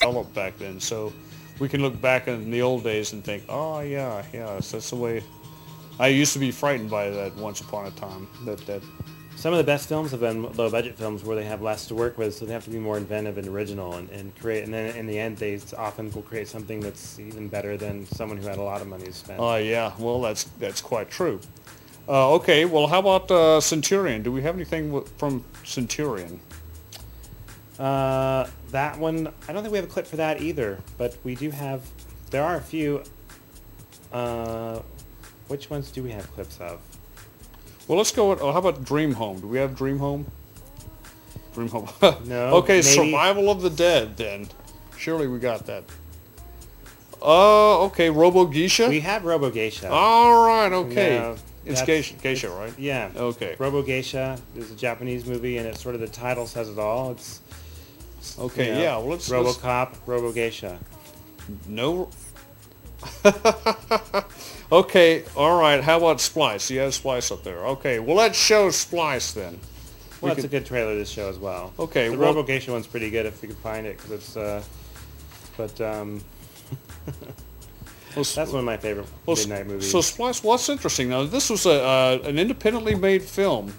developed 0.00 0.34
back 0.34 0.58
then. 0.58 0.80
So 0.80 1.12
we 1.58 1.68
can 1.68 1.82
look 1.82 2.00
back 2.00 2.28
in 2.28 2.50
the 2.50 2.62
old 2.62 2.84
days 2.84 3.12
and 3.12 3.24
think, 3.24 3.44
oh 3.48 3.80
yeah, 3.80 4.22
yeah, 4.32 4.58
that's 4.60 4.90
the 4.90 4.96
way. 4.96 5.22
I 5.98 6.08
used 6.08 6.32
to 6.34 6.38
be 6.38 6.50
frightened 6.50 6.90
by 6.90 7.08
that 7.08 7.34
once 7.36 7.60
upon 7.60 7.86
a 7.86 7.90
time. 7.92 8.28
That 8.44 8.58
that 8.66 8.82
Some 9.36 9.52
of 9.52 9.58
the 9.58 9.64
best 9.64 9.88
films 9.88 10.10
have 10.10 10.20
been 10.20 10.42
low 10.54 10.70
budget 10.70 10.96
films 10.98 11.24
where 11.24 11.36
they 11.36 11.44
have 11.44 11.62
less 11.62 11.86
to 11.88 11.94
work 11.94 12.18
with, 12.18 12.34
so 12.34 12.44
they 12.44 12.52
have 12.52 12.64
to 12.64 12.70
be 12.70 12.78
more 12.78 12.96
inventive 12.98 13.38
and 13.38 13.48
original 13.48 13.94
and, 13.94 14.08
and 14.10 14.34
create. 14.38 14.64
And 14.64 14.72
then 14.72 14.94
in 14.96 15.06
the 15.06 15.18
end, 15.18 15.38
they 15.38 15.58
often 15.76 16.10
will 16.12 16.22
create 16.22 16.48
something 16.48 16.80
that's 16.80 17.18
even 17.18 17.48
better 17.48 17.76
than 17.78 18.06
someone 18.06 18.36
who 18.38 18.46
had 18.46 18.58
a 18.58 18.62
lot 18.62 18.80
of 18.82 18.88
money 18.88 19.04
to 19.06 19.12
spend. 19.12 19.40
Oh 19.40 19.56
yeah, 19.56 19.92
well 19.98 20.20
that's 20.20 20.44
that's 20.58 20.82
quite 20.82 21.10
true. 21.10 21.40
Uh, 22.08 22.34
okay, 22.34 22.66
well 22.66 22.86
how 22.86 22.98
about 23.00 23.30
uh, 23.30 23.60
Centurion? 23.60 24.22
Do 24.22 24.30
we 24.30 24.42
have 24.42 24.54
anything 24.54 24.92
w- 24.92 25.06
from 25.16 25.42
Centurion? 25.64 26.38
Uh, 27.78 28.48
that 28.70 28.98
one, 28.98 29.28
I 29.48 29.52
don't 29.52 29.62
think 29.62 29.72
we 29.72 29.78
have 29.78 29.84
a 29.86 29.90
clip 29.90 30.06
for 30.06 30.16
that 30.16 30.40
either, 30.40 30.78
but 30.98 31.16
we 31.24 31.34
do 31.34 31.50
have. 31.50 31.82
There 32.30 32.42
are 32.42 32.56
a 32.56 32.60
few. 32.60 33.02
Uh, 34.12 34.80
which 35.48 35.68
ones 35.70 35.90
do 35.90 36.02
we 36.02 36.10
have 36.10 36.30
clips 36.32 36.58
of? 36.60 36.80
Well, 37.86 37.98
let's 37.98 38.12
go. 38.12 38.30
With, 38.30 38.40
oh, 38.40 38.52
how 38.52 38.58
about 38.58 38.84
Dream 38.84 39.12
Home? 39.14 39.40
Do 39.40 39.46
we 39.48 39.58
have 39.58 39.76
Dream 39.76 39.98
Home? 39.98 40.26
Dream 41.54 41.68
Home. 41.68 41.88
No, 42.26 42.56
okay, 42.56 42.76
maybe- 42.78 42.82
Survival 42.82 43.50
of 43.50 43.62
the 43.62 43.70
Dead. 43.70 44.16
Then 44.16 44.48
surely 44.96 45.26
we 45.28 45.38
got 45.38 45.66
that. 45.66 45.84
Uh, 47.22 47.84
okay, 47.86 48.10
Robo 48.10 48.44
Geisha. 48.46 48.88
We 48.88 49.00
have 49.00 49.24
Robo 49.24 49.50
Geisha. 49.50 49.88
All 49.90 50.46
right, 50.46 50.72
okay. 50.72 51.18
No, 51.18 51.36
it's 51.64 51.82
Geisha, 51.82 52.14
Geisha, 52.14 52.50
right? 52.50 52.72
Yeah. 52.78 53.10
Okay. 53.16 53.56
Robo 53.58 53.82
Geisha 53.82 54.38
is 54.54 54.70
a 54.70 54.76
Japanese 54.76 55.26
movie, 55.26 55.56
and 55.58 55.66
it's 55.66 55.82
sort 55.82 55.94
of 55.94 56.00
the 56.00 56.08
title 56.08 56.46
says 56.46 56.68
it 56.68 56.78
all. 56.78 57.12
It's 57.12 57.40
Okay, 58.38 58.66
you 58.68 58.74
know, 58.74 58.80
yeah. 58.80 58.96
Well, 58.98 59.08
let's. 59.08 59.28
let's 59.30 59.58
RoboCop, 59.58 59.94
Robo 60.06 60.32
Geisha. 60.32 60.78
no. 61.68 62.10
okay, 64.72 65.24
all 65.36 65.60
right. 65.60 65.82
How 65.82 65.98
about 65.98 66.20
Splice? 66.20 66.70
You 66.70 66.80
have 66.80 66.94
Splice 66.94 67.30
up 67.30 67.44
there. 67.44 67.58
Okay, 67.66 67.98
well 68.00 68.16
let's 68.16 68.38
show 68.38 68.70
Splice 68.70 69.32
then. 69.32 69.58
Well, 70.20 70.30
We 70.32 70.34
that's 70.34 70.44
a 70.44 70.48
good 70.48 70.66
trailer. 70.66 70.94
This 70.96 71.10
show 71.10 71.28
as 71.28 71.38
well. 71.38 71.72
Okay, 71.78 72.08
the 72.08 72.16
well- 72.16 72.34
Robo 72.34 72.42
Geisha 72.42 72.72
one's 72.72 72.86
pretty 72.86 73.10
good 73.10 73.26
if 73.26 73.42
you 73.42 73.48
can 73.48 73.58
find 73.58 73.86
it 73.86 73.96
because 73.96 74.12
it's. 74.12 74.36
Uh, 74.36 74.62
but 75.56 75.80
um, 75.80 76.22
Well, 78.16 78.24
that's 78.24 78.50
one 78.50 78.60
of 78.60 78.64
my 78.64 78.78
favorite 78.78 79.06
well, 79.26 79.36
midnight 79.36 79.66
movies. 79.66 79.90
So 79.90 80.00
Splice, 80.00 80.42
what's 80.42 80.70
interesting 80.70 81.10
now? 81.10 81.24
This 81.24 81.50
was 81.50 81.66
a 81.66 81.82
uh, 81.82 82.18
an 82.24 82.38
independently 82.38 82.94
made 82.94 83.22
film, 83.22 83.74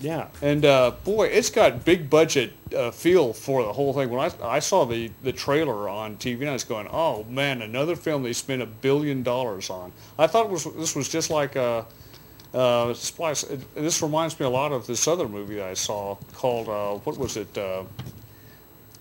yeah. 0.00 0.28
and 0.42 0.64
uh, 0.64 0.92
boy, 1.04 1.26
it's 1.26 1.50
got 1.50 1.84
big 1.84 2.10
budget 2.10 2.52
uh, 2.76 2.90
feel 2.90 3.32
for 3.32 3.62
the 3.62 3.72
whole 3.72 3.92
thing. 3.92 4.10
When 4.10 4.20
I 4.20 4.56
I 4.56 4.58
saw 4.58 4.84
the 4.84 5.10
the 5.22 5.32
trailer 5.32 5.88
on 5.88 6.16
TV, 6.16 6.40
and 6.40 6.50
I 6.50 6.52
was 6.54 6.64
going, 6.64 6.88
oh 6.90 7.24
man, 7.24 7.62
another 7.62 7.96
film 7.96 8.22
they 8.22 8.32
spent 8.32 8.62
a 8.62 8.66
billion 8.66 9.22
dollars 9.22 9.70
on. 9.70 9.92
I 10.18 10.26
thought 10.26 10.46
it 10.46 10.52
was 10.52 10.64
this 10.74 10.94
was 10.94 11.08
just 11.08 11.30
like 11.30 11.56
a. 11.56 11.86
Uh, 12.54 12.94
Splice. 12.94 13.42
It, 13.42 13.74
this 13.74 14.00
reminds 14.00 14.38
me 14.40 14.46
a 14.46 14.48
lot 14.48 14.72
of 14.72 14.86
this 14.86 15.06
other 15.06 15.28
movie 15.28 15.60
I 15.60 15.74
saw 15.74 16.16
called 16.32 16.68
uh, 16.70 16.94
what 17.04 17.18
was 17.18 17.36
it? 17.36 17.58
Uh, 17.58 17.82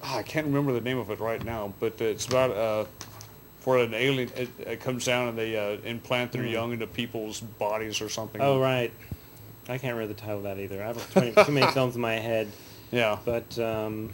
ah, 0.04 0.18
I 0.18 0.24
can't 0.24 0.46
remember 0.46 0.74
the 0.74 0.82
name 0.82 0.98
of 0.98 1.10
it 1.10 1.22
right 1.22 1.42
now, 1.42 1.74
but 1.80 2.02
it's 2.02 2.26
about 2.26 2.52
uh, 2.52 2.86
for 3.60 3.80
an 3.80 3.94
alien. 3.94 4.30
It, 4.36 4.50
it 4.60 4.80
comes 4.82 5.06
down 5.06 5.30
and 5.30 5.38
they 5.38 5.58
uh, 5.58 5.78
implant 5.86 6.34
their 6.34 6.46
young 6.46 6.74
into 6.74 6.86
people's 6.86 7.40
bodies 7.40 8.02
or 8.02 8.10
something. 8.10 8.42
Oh 8.42 8.60
right. 8.60 8.92
I 9.68 9.78
can't 9.78 9.96
remember 9.96 10.14
the 10.14 10.20
title 10.20 10.38
of 10.38 10.44
that 10.44 10.60
either. 10.60 10.82
I 10.82 10.88
have 10.88 11.12
20, 11.14 11.44
too 11.44 11.52
many 11.52 11.72
films 11.72 11.96
in 11.96 12.02
my 12.02 12.16
head. 12.16 12.48
Yeah. 12.92 13.18
But 13.26 13.58
um, 13.60 14.14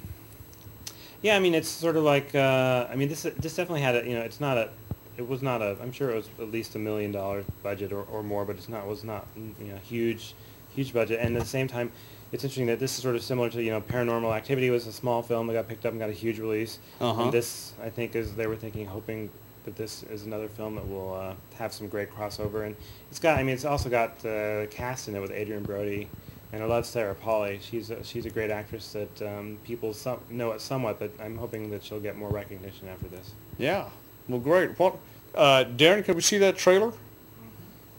yeah, 1.21 1.35
I 1.35 1.39
mean, 1.39 1.53
it's 1.53 1.67
sort 1.67 1.97
of 1.97 2.03
like 2.03 2.33
uh, 2.33 2.87
I 2.89 2.95
mean, 2.95 3.09
this 3.09 3.23
this 3.23 3.55
definitely 3.55 3.81
had 3.81 3.95
a 3.95 4.07
you 4.07 4.13
know, 4.13 4.21
it's 4.21 4.39
not 4.39 4.57
a, 4.57 4.69
it 5.17 5.27
was 5.27 5.41
not 5.41 5.61
a. 5.61 5.77
I'm 5.81 5.91
sure 5.91 6.09
it 6.09 6.15
was 6.15 6.29
at 6.39 6.51
least 6.51 6.75
a 6.75 6.79
million 6.79 7.11
dollar 7.11 7.43
budget 7.63 7.91
or, 7.91 8.03
or 8.03 8.23
more, 8.23 8.45
but 8.45 8.55
it's 8.55 8.69
not 8.69 8.87
was 8.87 9.03
not 9.03 9.27
you 9.37 9.67
know 9.67 9.77
huge, 9.83 10.35
huge 10.75 10.93
budget. 10.93 11.19
And 11.21 11.35
at 11.35 11.43
the 11.43 11.49
same 11.49 11.67
time, 11.67 11.91
it's 12.31 12.43
interesting 12.43 12.67
that 12.67 12.79
this 12.79 12.95
is 12.95 13.03
sort 13.03 13.15
of 13.15 13.23
similar 13.23 13.49
to 13.49 13.61
you 13.61 13.71
know, 13.71 13.81
Paranormal 13.81 14.35
Activity 14.35 14.69
was 14.69 14.87
a 14.87 14.91
small 14.91 15.21
film 15.21 15.47
that 15.47 15.53
got 15.53 15.67
picked 15.67 15.85
up 15.85 15.91
and 15.91 15.99
got 15.99 16.09
a 16.09 16.13
huge 16.13 16.39
release. 16.39 16.79
Uh-huh. 16.99 17.23
And 17.23 17.31
this, 17.31 17.73
I 17.83 17.89
think, 17.89 18.15
is 18.15 18.35
they 18.35 18.47
were 18.47 18.55
thinking, 18.55 18.85
hoping 18.85 19.29
that 19.65 19.75
this 19.75 20.03
is 20.03 20.25
another 20.25 20.47
film 20.47 20.75
that 20.75 20.87
will 20.87 21.13
uh, 21.13 21.33
have 21.55 21.73
some 21.73 21.87
great 21.87 22.13
crossover. 22.13 22.65
And 22.65 22.75
it's 23.09 23.19
got, 23.19 23.37
I 23.37 23.43
mean, 23.43 23.53
it's 23.53 23.65
also 23.65 23.89
got 23.89 24.19
the 24.19 24.67
cast 24.71 25.07
in 25.07 25.15
it 25.15 25.19
with 25.19 25.31
Adrien 25.31 25.63
Brody. 25.63 26.07
And 26.53 26.61
I 26.61 26.65
love 26.65 26.85
Sarah 26.85 27.15
Polley. 27.15 27.59
She's 27.61 27.91
a, 27.91 28.03
she's 28.03 28.25
a 28.25 28.29
great 28.29 28.51
actress 28.51 28.91
that 28.91 29.21
um, 29.21 29.57
people 29.63 29.93
some, 29.93 30.19
know 30.29 30.51
it 30.51 30.59
somewhat, 30.59 30.99
but 30.99 31.11
I'm 31.21 31.37
hoping 31.37 31.71
that 31.71 31.83
she'll 31.83 32.01
get 32.01 32.17
more 32.17 32.29
recognition 32.29 32.89
after 32.89 33.07
this. 33.07 33.31
Yeah. 33.57 33.87
Well, 34.27 34.39
great. 34.39 34.77
What, 34.77 34.97
uh, 35.33 35.65
Darren? 35.77 36.03
Can 36.03 36.15
we 36.15 36.21
see 36.21 36.37
that 36.39 36.57
trailer? 36.57 36.91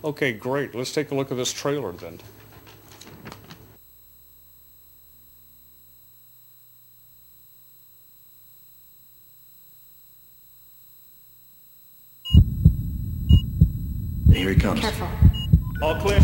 Okay, 0.05 0.33
great. 0.33 0.75
Let's 0.75 0.93
take 0.93 1.13
a 1.13 1.15
look 1.15 1.31
at 1.31 1.37
this 1.37 1.53
trailer 1.53 1.93
then. 1.93 2.19
Here 14.43 14.51
he 14.51 14.59
comes. 14.59 14.81
Careful. 14.81 15.09
All 15.81 15.95
clear. 16.01 16.19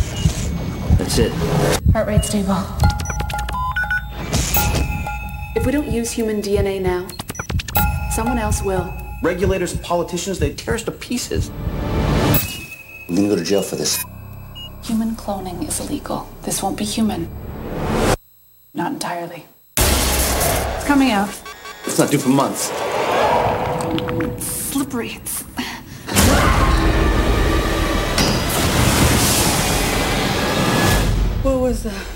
That's 0.97 1.19
it. 1.19 1.31
Heart 1.93 2.09
rate 2.09 2.25
stable. 2.25 2.59
If 5.55 5.65
we 5.65 5.71
don't 5.71 5.89
use 5.89 6.11
human 6.11 6.43
DNA 6.43 6.83
now, 6.83 7.07
someone 8.11 8.39
else 8.39 8.61
will. 8.61 8.93
Regulators 9.23 9.73
and 9.73 9.81
politicians, 9.84 10.41
they 10.41 10.53
tear 10.53 10.75
us 10.75 10.83
to 10.83 10.91
pieces. 10.91 11.53
I'm 13.09 13.15
gonna 13.15 13.28
go 13.28 13.37
to 13.37 13.45
jail 13.45 13.62
for 13.62 13.77
this. 13.77 14.05
Human 14.83 15.15
cloning 15.15 15.62
is 15.69 15.78
illegal. 15.78 16.28
This 16.43 16.61
won't 16.61 16.77
be 16.77 16.84
human. 16.84 17.28
Not 18.75 18.91
entirely. 18.91 19.47
It's 19.77 20.84
coming 20.89 21.12
out. 21.12 21.28
It's 21.87 22.01
not 22.01 22.11
due 22.11 22.19
for 22.19 22.31
months. 22.31 22.73
Slippery. 24.45 25.11
It's... 25.11 25.45
What 31.43 31.60
was 31.60 31.84
that? 31.84 32.06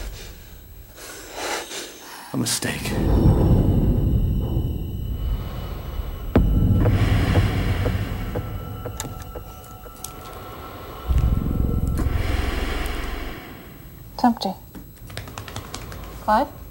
A 2.32 2.36
mistake. 2.36 2.92
It's 14.14 14.24
empty. 14.24 14.52
Clive? 16.22 16.61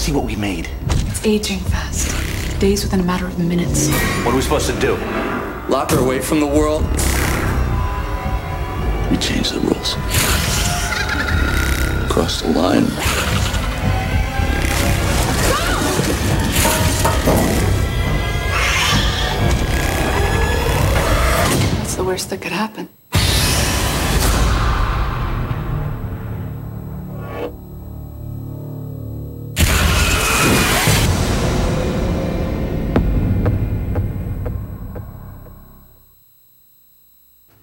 See 0.00 0.12
what 0.12 0.24
we 0.24 0.34
made. 0.34 0.66
It's 1.08 1.26
aging 1.26 1.58
fast. 1.58 2.08
Days 2.58 2.82
within 2.82 3.00
a 3.00 3.02
matter 3.02 3.26
of 3.26 3.38
minutes. 3.38 3.90
What 4.24 4.32
are 4.32 4.36
we 4.36 4.40
supposed 4.40 4.66
to 4.70 4.80
do? 4.80 4.96
Lock 5.68 5.90
her 5.90 5.98
away 5.98 6.20
from 6.20 6.40
the 6.40 6.46
world? 6.46 6.82
We 9.10 9.18
changed 9.18 9.52
the 9.52 9.60
rules. 9.60 9.94
Crossed 12.10 12.44
the 12.44 12.50
line. 12.50 12.86
That's 21.76 21.96
the 21.96 22.04
worst 22.04 22.30
that 22.30 22.40
could 22.40 22.52
happen. 22.52 22.88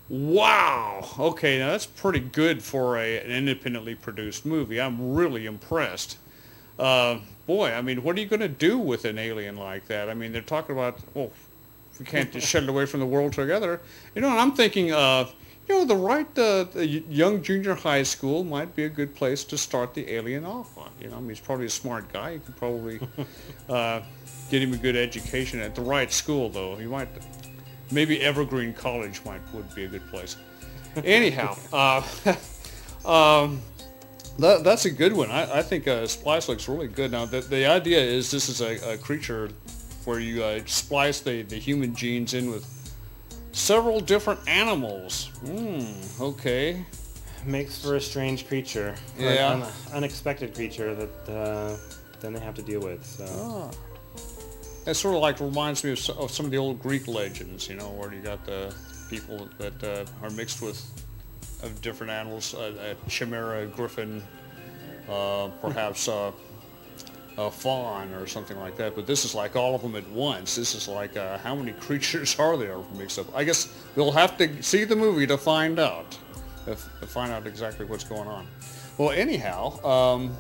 Wow. 0.10 1.08
Okay, 1.20 1.60
now 1.60 1.72
that's 1.72 1.86
pretty 1.86 2.20
good 2.20 2.64
for 2.64 2.98
a, 2.98 3.20
an 3.20 3.32
independently 3.32 3.96
produced 3.96 4.46
movie. 4.46 4.80
I'm 4.80 5.14
really 5.14 5.46
impressed. 5.46 6.18
Uh, 6.80 7.20
boy, 7.46 7.72
I 7.72 7.82
mean, 7.82 8.04
what 8.04 8.16
are 8.16 8.20
you 8.20 8.28
going 8.28 8.40
to 8.40 8.48
do 8.48 8.78
with 8.78 9.06
an 9.06 9.18
alien 9.18 9.58
like 9.58 9.88
that? 9.88 10.10
I 10.10 10.14
mean, 10.14 10.32
they're 10.32 10.42
talking 10.42 10.76
about, 10.76 11.00
well, 11.14 11.32
we 12.00 12.06
can't 12.06 12.32
just 12.32 12.48
shut 12.48 12.64
it 12.64 12.70
away 12.70 12.86
from 12.86 13.00
the 13.00 13.06
world 13.06 13.34
together. 13.34 13.82
You 14.16 14.22
know, 14.22 14.30
and 14.30 14.40
I'm 14.40 14.54
thinking, 14.54 14.94
of, 14.94 15.34
you 15.68 15.76
know, 15.76 15.86
the 15.86 15.96
right 15.96 16.28
uh, 16.38 16.64
the 16.64 16.88
young 16.88 17.42
junior 17.42 17.76
high 17.76 18.04
school 18.04 18.44
might 18.44 18.76
be 18.76 18.86
a 18.86 18.90
good 18.90 19.14
place 19.16 19.44
to 19.46 19.58
start 19.58 19.94
the 19.94 20.10
alien 20.14 20.46
off 20.46 20.78
on. 20.78 20.90
You 21.02 21.10
know, 21.10 21.18
I 21.18 21.20
mean, 21.20 21.30
he's 21.30 21.40
probably 21.40 21.66
a 21.66 21.70
smart 21.70 22.12
guy. 22.14 22.32
You 22.32 22.40
could 22.40 22.56
probably 22.56 23.00
uh, 23.70 24.02
get 24.50 24.62
him 24.62 24.74
a 24.74 24.78
good 24.78 24.96
education 24.96 25.60
at 25.60 25.76
the 25.76 25.82
right 25.82 26.12
school, 26.12 26.50
though. 26.50 26.76
He 26.78 26.86
might, 26.86 27.10
maybe 27.92 28.22
Evergreen 28.22 28.74
College 28.74 29.22
might 29.26 29.42
would 29.54 29.74
be 29.76 29.86
a 29.86 29.88
good 29.88 30.08
place. 30.10 30.38
Anyhow, 31.04 31.58
uh, 31.74 32.02
um, 33.10 33.62
that, 34.40 34.64
that's 34.64 34.86
a 34.86 34.92
good 34.92 35.14
one. 35.14 35.32
I, 35.32 35.60
I 35.60 35.62
think 35.62 35.88
uh, 35.88 36.06
Splice 36.08 36.48
looks 36.48 36.68
really 36.68 36.88
good. 36.88 37.12
Now, 37.12 37.26
the, 37.26 37.42
the 37.42 37.66
idea 37.66 38.00
is 38.00 38.30
this 38.32 38.50
is 38.50 38.62
a, 38.62 38.94
a 38.94 38.98
creature 38.98 39.50
where 40.06 40.20
you 40.20 40.44
uh, 40.44 40.62
splice 40.66 41.20
the, 41.20 41.42
the 41.42 41.58
human 41.58 41.94
genes 41.94 42.34
in 42.34 42.50
with 42.50 42.66
several 43.52 44.00
different 44.00 44.40
animals. 44.48 45.28
Hmm, 45.46 46.22
okay. 46.22 46.86
Makes 47.46 47.84
for 47.84 47.96
a 47.96 48.02
strange 48.02 48.48
creature. 48.48 48.96
Yeah. 49.18 49.50
un- 49.50 49.72
unexpected 49.94 50.54
creature 50.54 50.96
that 50.96 51.30
uh, 51.30 51.78
then 52.22 52.34
they 52.34 52.40
have 52.40 52.56
to 52.56 52.62
deal 52.62 52.82
with. 52.82 53.06
So. 53.06 53.26
Ah. 53.30 53.72
That 54.88 54.96
sort 54.96 55.16
of 55.16 55.22
like 55.22 55.42
reminds 55.42 55.84
me 55.84 55.92
of, 55.92 56.10
of 56.12 56.32
some 56.32 56.46
of 56.46 56.52
the 56.52 56.58
old 56.58 56.82
Greek 56.82 57.10
legends, 57.10 57.68
you 57.68 57.76
know, 57.76 57.90
where 57.90 58.14
you 58.14 58.22
got 58.22 58.46
the 58.46 58.74
people 59.10 59.50
that 59.58 59.84
uh, 59.84 60.06
are 60.26 60.30
mixed 60.30 60.62
with 60.62 60.82
of 61.62 61.82
different 61.82 62.10
animals, 62.10 62.56
uh, 62.56 62.96
a 62.96 63.10
chimera, 63.10 63.64
a 63.64 63.66
griffin, 63.66 64.24
uh, 65.10 65.50
perhaps 65.60 66.08
uh, 66.08 66.32
a 67.38 67.52
faun 67.52 68.14
or 68.14 68.28
something 68.28 68.58
like 68.62 68.78
that. 68.78 68.96
But 68.96 69.06
this 69.06 69.26
is 69.26 69.36
like 69.36 69.58
all 69.58 69.76
of 69.76 69.82
them 69.82 69.98
at 69.98 70.10
once. 70.12 70.56
This 70.56 70.74
is 70.74 70.88
like 70.88 71.18
uh, 71.18 71.38
how 71.40 71.54
many 71.54 71.74
creatures 71.82 72.40
are 72.40 72.56
there 72.56 72.78
mixed 72.96 73.20
up? 73.20 73.26
I 73.36 73.44
guess 73.44 73.68
we'll 73.98 74.14
have 74.14 74.38
to 74.38 74.64
see 74.64 74.86
the 74.86 74.96
movie 74.96 75.28
to 75.28 75.38
find 75.38 75.80
out, 75.80 76.18
if, 76.66 76.82
to 77.02 77.08
find 77.08 77.34
out 77.34 77.46
exactly 77.46 77.86
what's 77.86 78.06
going 78.06 78.30
on. 78.30 78.48
Well, 78.98 79.12
anyhow. 79.12 79.84
Um, 79.84 80.38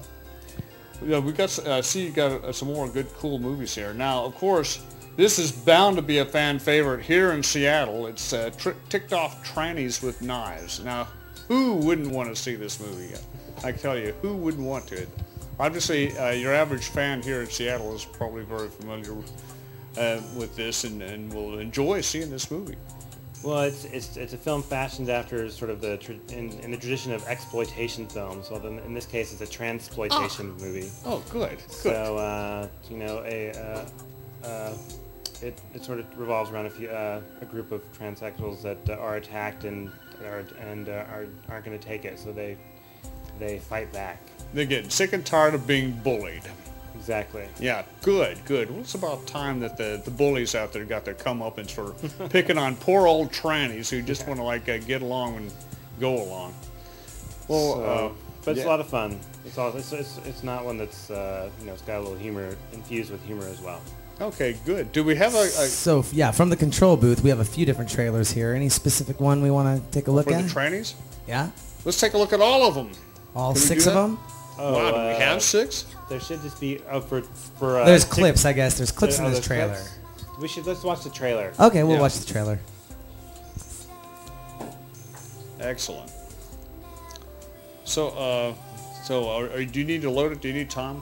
yeah, 1.05 1.19
we 1.19 1.31
got 1.31 1.57
uh, 1.59 1.81
see 1.81 2.05
you 2.05 2.11
got 2.11 2.44
uh, 2.44 2.51
some 2.51 2.69
more 2.69 2.88
good 2.89 3.07
cool 3.15 3.39
movies 3.39 3.75
here. 3.75 3.94
Now, 3.94 4.23
of 4.25 4.35
course, 4.35 4.81
this 5.15 5.39
is 5.39 5.51
bound 5.51 5.95
to 5.95 6.01
be 6.01 6.19
a 6.19 6.25
fan 6.25 6.59
favorite 6.59 7.03
here 7.03 7.31
in 7.31 7.44
Seattle. 7.44 8.07
It's 8.07 8.33
uh, 8.33 8.51
ticked 8.89 9.13
off 9.13 9.44
trannies 9.47 10.03
with 10.03 10.21
knives. 10.21 10.83
Now, 10.83 11.07
who 11.47 11.75
wouldn't 11.75 12.11
want 12.11 12.29
to 12.29 12.35
see 12.35 12.55
this 12.55 12.79
movie? 12.79 13.15
I 13.63 13.71
tell 13.71 13.97
you, 13.97 14.13
who 14.21 14.35
wouldn't 14.35 14.65
want 14.65 14.88
to? 14.88 15.07
Obviously, 15.59 16.15
uh, 16.17 16.31
your 16.31 16.53
average 16.53 16.88
fan 16.89 17.21
here 17.23 17.41
in 17.41 17.47
Seattle 17.47 17.95
is 17.95 18.05
probably 18.05 18.44
very 18.44 18.67
familiar 18.69 19.13
uh, 19.97 20.21
with 20.35 20.55
this 20.55 20.83
and, 20.83 21.01
and 21.01 21.33
will 21.33 21.57
enjoy 21.57 22.01
seeing 22.01 22.29
this 22.29 22.51
movie. 22.51 22.75
Well, 23.43 23.61
it's, 23.61 23.85
it's, 23.85 24.17
it's 24.17 24.33
a 24.33 24.37
film 24.37 24.63
fashioned 24.63 25.09
after 25.09 25.49
sort 25.49 25.69
of 25.69 25.79
the 25.79 25.97
tr- 25.97 26.13
in, 26.29 26.51
in 26.59 26.71
the 26.71 26.77
tradition 26.77 27.11
of 27.11 27.25
exploitation 27.27 28.07
films. 28.07 28.49
Well, 28.49 28.59
then 28.59 28.79
in 28.79 28.93
this 28.93 29.05
case, 29.05 29.31
it's 29.31 29.41
a 29.41 29.57
transploitation 29.57 30.59
movie. 30.59 30.89
Oh, 31.05 31.23
good, 31.29 31.57
good. 31.57 31.71
So 31.71 32.17
uh, 32.17 32.67
you 32.89 32.97
know, 32.97 33.23
a 33.25 33.51
uh, 33.51 34.45
uh, 34.47 34.73
it, 35.41 35.59
it 35.73 35.83
sort 35.83 35.99
of 35.99 36.17
revolves 36.17 36.49
around 36.49 36.65
a 36.65 36.69
few 36.69 36.89
uh, 36.89 37.21
a 37.41 37.45
group 37.45 37.71
of 37.71 37.81
transsexuals 37.97 38.61
that 38.63 38.89
uh, 38.89 38.99
are 39.01 39.17
attacked 39.17 39.65
and 39.65 39.91
are 40.25 40.43
and 40.59 40.89
uh, 40.89 41.05
are 41.11 41.27
aren't 41.49 41.63
going 41.63 41.77
to 41.77 41.85
take 41.85 42.05
it, 42.05 42.17
so 42.17 42.31
they 42.31 42.57
they 43.39 43.59
fight 43.59 43.91
back. 43.93 44.19
They're 44.53 44.65
getting 44.65 44.89
sick 44.89 45.13
and 45.13 45.25
tired 45.25 45.53
of 45.53 45.67
being 45.67 45.91
bullied. 45.91 46.43
Exactly. 47.07 47.48
Yeah, 47.62 47.83
good, 48.01 48.38
good. 48.44 48.69
Well, 48.69 48.81
it's 48.81 48.94
about 48.95 49.25
time 49.25 49.62
that 49.62 49.77
the, 49.77 50.01
the 50.04 50.12
bullies 50.12 50.56
out 50.56 50.74
there 50.74 50.83
got 50.83 51.06
their 51.06 51.13
comeuppance 51.13 51.71
for 51.71 51.94
picking 52.27 52.57
on 52.57 52.75
poor 52.75 53.07
old 53.07 53.31
trannies 53.31 53.89
who 53.89 54.01
just 54.01 54.27
want 54.27 54.42
to 54.42 54.44
like 54.44 54.68
uh, 54.68 54.77
get 54.80 55.01
along 55.01 55.38
and 55.38 55.54
go 56.01 56.21
along. 56.21 56.54
Well, 57.48 57.75
So, 57.75 57.83
uh, 57.86 58.12
but 58.44 58.51
it's 58.51 58.59
yeah. 58.59 58.65
a 58.65 58.68
lot 58.68 58.81
of 58.81 58.89
fun. 58.89 59.18
It's 59.45 59.57
all 59.57 59.74
it's, 59.77 59.94
it's, 59.94 60.18
it's 60.25 60.44
not 60.44 60.65
one 60.65 60.77
that's 60.77 61.09
uh, 61.09 61.50
you 61.62 61.68
know 61.68 61.71
it's 61.71 61.81
got 61.83 62.00
a 62.00 62.01
little 62.01 62.18
humor 62.18 62.57
infused 62.74 63.09
with 63.09 63.24
humor 63.24 63.48
as 63.48 63.62
well. 63.62 63.80
Okay, 64.19 64.57
good. 64.65 64.92
Do 64.92 65.06
we 65.06 65.15
have 65.15 65.33
a, 65.33 65.44
a 65.44 65.48
So 65.48 66.04
yeah, 66.12 66.31
from 66.31 66.50
the 66.50 66.57
control 66.57 66.98
booth, 66.98 67.24
we 67.24 67.30
have 67.30 67.39
a 67.39 67.45
few 67.45 67.65
different 67.65 67.89
trailers 67.89 68.31
here. 68.31 68.51
Any 68.51 68.68
specific 68.68 69.21
one 69.21 69.42
we 69.42 69.50
want 69.50 69.81
to 69.81 69.92
take 69.92 70.07
a 70.07 70.12
look 70.12 70.25
for 70.27 70.33
at? 70.33 70.44
the 70.44 70.50
trannies? 70.50 70.95
yeah, 71.25 71.51
Let's 71.86 72.01
take 72.01 72.15
a 72.15 72.18
look 72.18 72.33
at 72.33 72.42
all 72.42 72.68
of 72.68 72.75
them. 72.75 72.92
all 73.33 73.54
Can 73.54 73.62
six 73.62 73.88
of 73.88 73.94
them. 73.94 74.19
Oh, 74.59 74.74
wow, 74.74 74.92
do 74.92 74.98
we 74.98 75.13
uh, 75.13 75.19
have 75.19 75.42
six? 75.42 75.86
There 76.09 76.19
should 76.19 76.42
just 76.42 76.59
be 76.59 76.81
oh 76.89 77.01
for 77.01 77.21
for 77.21 77.80
uh, 77.80 77.86
There's 77.86 78.04
tick- 78.04 78.13
clips, 78.13 78.45
I 78.45 78.54
guess. 78.54 78.77
There's 78.77 78.92
clips 78.92 79.19
oh, 79.19 79.25
in 79.25 79.31
this 79.31 79.39
there's 79.39 79.48
trailer. 79.48 79.74
clips? 79.75 80.39
We 80.39 80.48
should 80.48 80.65
let's 80.65 80.83
watch 80.83 81.04
the 81.04 81.09
trailer. 81.09 81.54
Okay, 81.59 81.83
we'll 81.83 81.95
Yeah. 81.95 82.01
watch 82.01 82.18
the 82.18 82.31
trailer. 82.31 82.59
Excellent. 85.59 86.12
So, 87.83 88.09
uh, 88.09 88.54
so 89.04 89.30
are, 89.30 89.50
are, 89.50 89.65
do 89.65 89.80
you 89.80 89.86
need 89.86 90.01
to 90.04 90.09
load 90.09 90.31
it? 90.31 90.42
Do 90.42 90.48
you 90.48 90.54
need 90.54 90.69
time? 90.69 91.01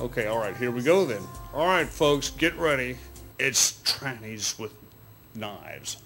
Okay, 0.00 0.26
all 0.26 0.38
right, 0.38 0.56
here 0.56 0.70
we 0.70 0.82
go 0.82 1.04
then. 1.04 1.22
All 1.54 1.66
right, 1.66 1.88
folks, 1.88 2.30
get 2.30 2.54
ready. 2.56 2.96
It's 3.38 3.72
trannies 3.82 4.58
with 4.58 4.72
knives. 5.34 5.96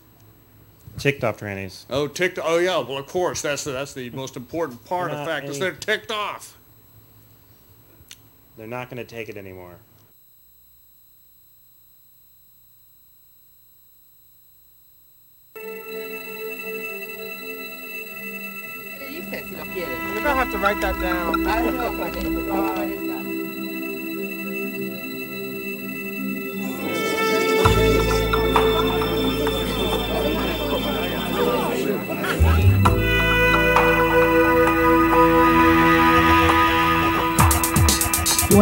Ticked 0.98 1.24
off 1.24 1.40
trannies. 1.40 1.84
Oh, 1.90 2.06
ticked. 2.08 2.38
Oh, 2.42 2.58
yeah. 2.58 2.78
Well, 2.78 2.98
of 2.98 3.06
course, 3.06 3.42
that's 3.42 3.64
the, 3.64 3.72
that's 3.72 3.94
the 3.94 4.10
most 4.10 4.36
important 4.36 4.84
part. 4.84 5.12
Not 5.12 5.20
of 5.20 5.26
fact 5.26 5.46
is 5.46 5.56
any- 5.56 5.60
they're 5.60 5.72
ticked 5.72 6.10
off. 6.10 6.56
They're 8.60 8.68
not 8.68 8.90
going 8.90 8.98
to 8.98 9.06
take 9.06 9.30
it 9.30 9.38
anymore. 9.38 9.78
You're 19.32 20.22
gonna 20.22 20.34
have 20.34 20.52
to 20.52 20.58
write 20.58 20.78
that 20.82 21.00
down. 21.00 21.46
I 21.46 21.62
don't 21.62 21.74
know 21.74 21.94
if 21.94 22.00
oh, 22.00 22.04
I 22.04 22.10
did. 22.10 22.50
I'll 22.50 22.74
write 22.74 23.19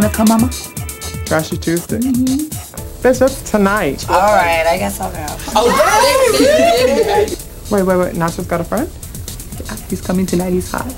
it 0.05 0.13
down. 0.15 0.27
You 0.27 0.35
wanna 0.39 0.51
come, 0.51 0.51
Mama? 0.51 0.51
Trashy 1.27 1.59
Tuesday. 1.59 1.99
Bitch, 3.03 3.19
that's 3.21 3.51
tonight. 3.51 4.09
All 4.09 4.35
right, 4.35 4.67
I 4.67 4.79
guess 4.79 5.01
I'll 5.01 5.13
go. 5.13 5.27
Oh, 5.57 5.71
Wait, 7.71 7.83
wait, 7.83 7.97
wait. 7.97 8.15
Nacho's 8.15 8.47
got 8.47 8.61
a 8.61 8.65
friend? 8.65 8.89
He's 9.91 10.01
coming 10.01 10.27
tonight. 10.27 10.53
He's 10.53 10.71
hot. 10.71 10.93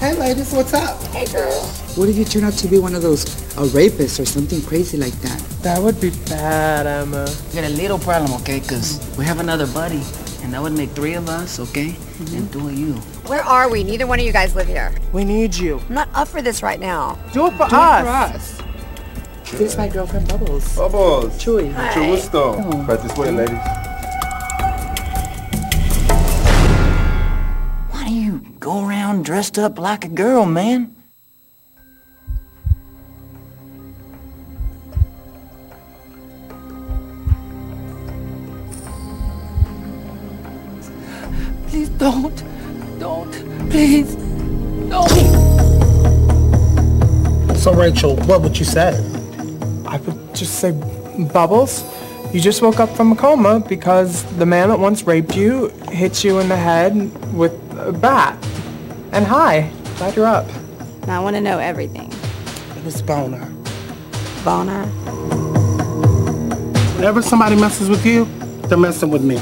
Hey, 0.00 0.14
ladies, 0.14 0.52
what's 0.52 0.74
up? 0.74 1.02
Hey, 1.08 1.26
girl. 1.32 1.52
What 1.96 2.08
if 2.08 2.16
you 2.16 2.24
turn 2.24 2.44
out 2.44 2.52
to 2.54 2.68
be 2.68 2.78
one 2.78 2.94
of 2.94 3.02
those 3.02 3.24
a 3.56 3.64
rapist 3.66 4.20
or 4.20 4.26
something 4.26 4.62
crazy 4.62 4.96
like 4.98 5.14
that? 5.22 5.40
That 5.62 5.82
would 5.82 6.00
be 6.00 6.10
bad, 6.28 6.86
Emma. 6.86 7.26
We 7.48 7.60
got 7.60 7.70
a 7.70 7.74
little 7.74 7.98
problem, 7.98 8.32
okay? 8.42 8.60
Cause 8.60 9.00
we 9.18 9.24
have 9.24 9.40
another 9.40 9.66
buddy, 9.66 10.02
and 10.42 10.52
that 10.52 10.62
would 10.62 10.74
make 10.74 10.90
three 10.90 11.14
of 11.14 11.28
us, 11.28 11.58
okay? 11.60 11.88
Mm-hmm. 11.88 12.36
And 12.36 12.52
two 12.52 12.68
of 12.68 12.78
you. 12.78 13.15
Where 13.26 13.42
are 13.42 13.68
we? 13.68 13.82
Neither 13.82 14.06
one 14.06 14.20
of 14.20 14.24
you 14.24 14.32
guys 14.32 14.54
live 14.54 14.68
here. 14.68 14.94
We 15.12 15.24
need 15.24 15.52
you. 15.52 15.80
I'm 15.88 15.94
not 15.94 16.08
up 16.14 16.28
for 16.28 16.40
this 16.40 16.62
right 16.62 16.78
now. 16.78 17.18
Do 17.32 17.48
it 17.48 17.54
for 17.54 17.64
us. 17.64 18.62
This 19.50 19.60
is 19.60 19.76
my 19.76 19.88
girlfriend, 19.88 20.28
Bubbles. 20.28 20.76
Bubbles. 20.76 21.32
Chewy. 21.42 21.72
Mucho 21.72 22.06
gusto. 22.06 22.84
Practice 22.84 23.16
with 23.18 23.28
it, 23.28 23.32
ladies. 23.32 23.58
Why 27.90 28.04
do 28.06 28.14
you 28.14 28.38
go 28.60 28.86
around 28.86 29.24
dressed 29.24 29.58
up 29.58 29.76
like 29.76 30.04
a 30.04 30.08
girl, 30.08 30.46
man? 30.46 30.94
Please 41.68 41.88
don't. 41.88 42.45
Don't. 43.76 43.84
Please. 43.84 44.14
Don't. 44.88 45.10
So, 47.58 47.74
Rachel, 47.74 48.16
what 48.24 48.40
would 48.40 48.58
you 48.58 48.64
say? 48.64 48.96
I 49.86 49.98
would 49.98 50.34
just 50.34 50.60
say, 50.60 50.72
Bubbles, 51.32 51.84
you 52.32 52.40
just 52.40 52.62
woke 52.62 52.80
up 52.80 52.88
from 52.96 53.12
a 53.12 53.16
coma 53.16 53.60
because 53.60 54.24
the 54.36 54.46
man 54.46 54.70
that 54.70 54.78
once 54.78 55.02
raped 55.02 55.36
you 55.36 55.68
hit 55.90 56.24
you 56.24 56.38
in 56.38 56.48
the 56.48 56.56
head 56.56 56.94
with 57.34 57.52
a 57.78 57.92
bat. 57.92 58.42
And 59.12 59.26
hi, 59.26 59.70
glad 59.98 60.16
you're 60.16 60.26
up. 60.26 60.46
I 61.06 61.20
want 61.20 61.36
to 61.36 61.42
know 61.42 61.58
everything. 61.58 62.10
It 62.76 62.84
was 62.84 63.02
Boner. 63.02 63.52
Boner. 64.42 64.86
Whenever 66.96 67.20
somebody 67.20 67.56
messes 67.56 67.90
with 67.90 68.06
you, 68.06 68.24
they're 68.68 68.78
messing 68.78 69.10
with 69.10 69.22
me. 69.22 69.38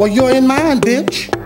Well, 0.00 0.08
you're 0.08 0.30
in 0.30 0.46
mine, 0.46 0.80
bitch. 0.80 1.39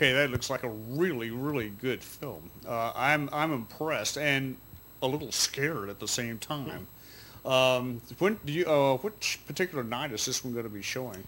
Okay, 0.00 0.14
that 0.14 0.30
looks 0.30 0.48
like 0.48 0.62
a 0.62 0.68
really, 0.70 1.30
really 1.30 1.68
good 1.68 2.02
film. 2.02 2.50
Uh, 2.66 2.90
I'm 2.96 3.28
I'm 3.34 3.52
impressed 3.52 4.16
and 4.16 4.56
a 5.02 5.06
little 5.06 5.30
scared 5.30 5.90
at 5.90 6.00
the 6.00 6.08
same 6.08 6.38
time. 6.38 6.86
Um, 7.44 8.00
when 8.18 8.40
do 8.46 8.50
you? 8.50 8.64
Uh, 8.64 8.96
which 8.96 9.38
particular 9.46 9.84
night 9.84 10.10
is 10.12 10.24
this 10.24 10.42
one 10.42 10.54
going 10.54 10.64
to 10.64 10.70
be 10.70 10.80
showing? 10.80 11.22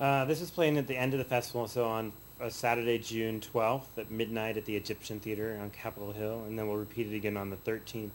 Uh, 0.00 0.24
this 0.24 0.40
is 0.40 0.50
playing 0.50 0.76
at 0.76 0.88
the 0.88 0.96
end 0.96 1.14
of 1.14 1.18
the 1.18 1.24
festival, 1.24 1.68
so 1.68 1.86
on 1.86 2.10
uh, 2.40 2.48
Saturday, 2.48 2.98
June 2.98 3.40
12th 3.40 3.96
at 3.96 4.10
midnight 4.10 4.56
at 4.56 4.64
the 4.64 4.74
Egyptian 4.74 5.20
Theater 5.20 5.56
on 5.62 5.70
Capitol 5.70 6.10
Hill, 6.10 6.42
and 6.48 6.58
then 6.58 6.66
we'll 6.66 6.78
repeat 6.78 7.06
it 7.06 7.14
again 7.14 7.36
on 7.36 7.48
the 7.48 7.56
13th 7.58 8.10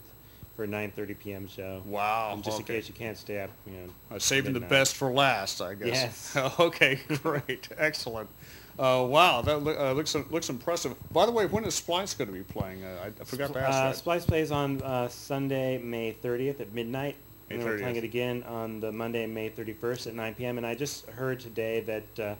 for 0.54 0.64
a 0.64 0.68
9:30 0.68 1.18
p.m. 1.18 1.48
show. 1.48 1.80
Wow. 1.86 2.32
And 2.34 2.44
just 2.44 2.60
okay. 2.60 2.74
in 2.74 2.80
case 2.80 2.86
you 2.86 2.94
can't 2.94 3.16
stay 3.16 3.40
up, 3.40 3.50
you 3.64 3.72
know. 3.72 4.16
Uh, 4.16 4.18
saving 4.18 4.52
the 4.52 4.60
best 4.60 4.94
for 4.94 5.10
last, 5.10 5.62
I 5.62 5.72
guess. 5.72 6.34
Yes. 6.34 6.36
okay, 6.60 7.00
great, 7.22 7.70
excellent. 7.78 8.28
Uh, 8.78 9.04
wow, 9.08 9.42
that 9.42 9.62
loo- 9.62 9.76
uh, 9.78 9.92
looks 9.92 10.14
looks 10.30 10.48
impressive. 10.48 10.94
By 11.12 11.26
the 11.26 11.32
way, 11.32 11.46
when 11.46 11.64
is 11.64 11.74
Splice 11.74 12.14
going 12.14 12.28
to 12.28 12.34
be 12.34 12.42
playing? 12.42 12.82
Uh, 12.84 13.04
I, 13.04 13.06
I 13.08 13.24
forgot 13.24 13.52
to 13.52 13.60
ask 13.60 13.68
Uh, 13.78 13.84
that. 13.90 13.96
Splice 13.96 14.24
plays 14.24 14.50
on 14.50 14.80
uh, 14.82 15.08
Sunday, 15.08 15.78
May 15.78 16.16
30th 16.22 16.60
at 16.60 16.72
midnight. 16.72 17.16
May 17.50 17.56
and 17.56 17.64
we're 17.64 17.78
playing 17.78 17.96
it 17.96 18.04
again 18.04 18.42
on 18.44 18.80
the 18.80 18.90
Monday, 18.90 19.26
May 19.26 19.50
31st 19.50 20.06
at 20.08 20.14
9 20.14 20.34
p.m. 20.34 20.56
And 20.58 20.66
I 20.66 20.74
just 20.74 21.06
heard 21.10 21.38
today 21.38 21.80
that 21.80 22.18
uh, 22.24 22.34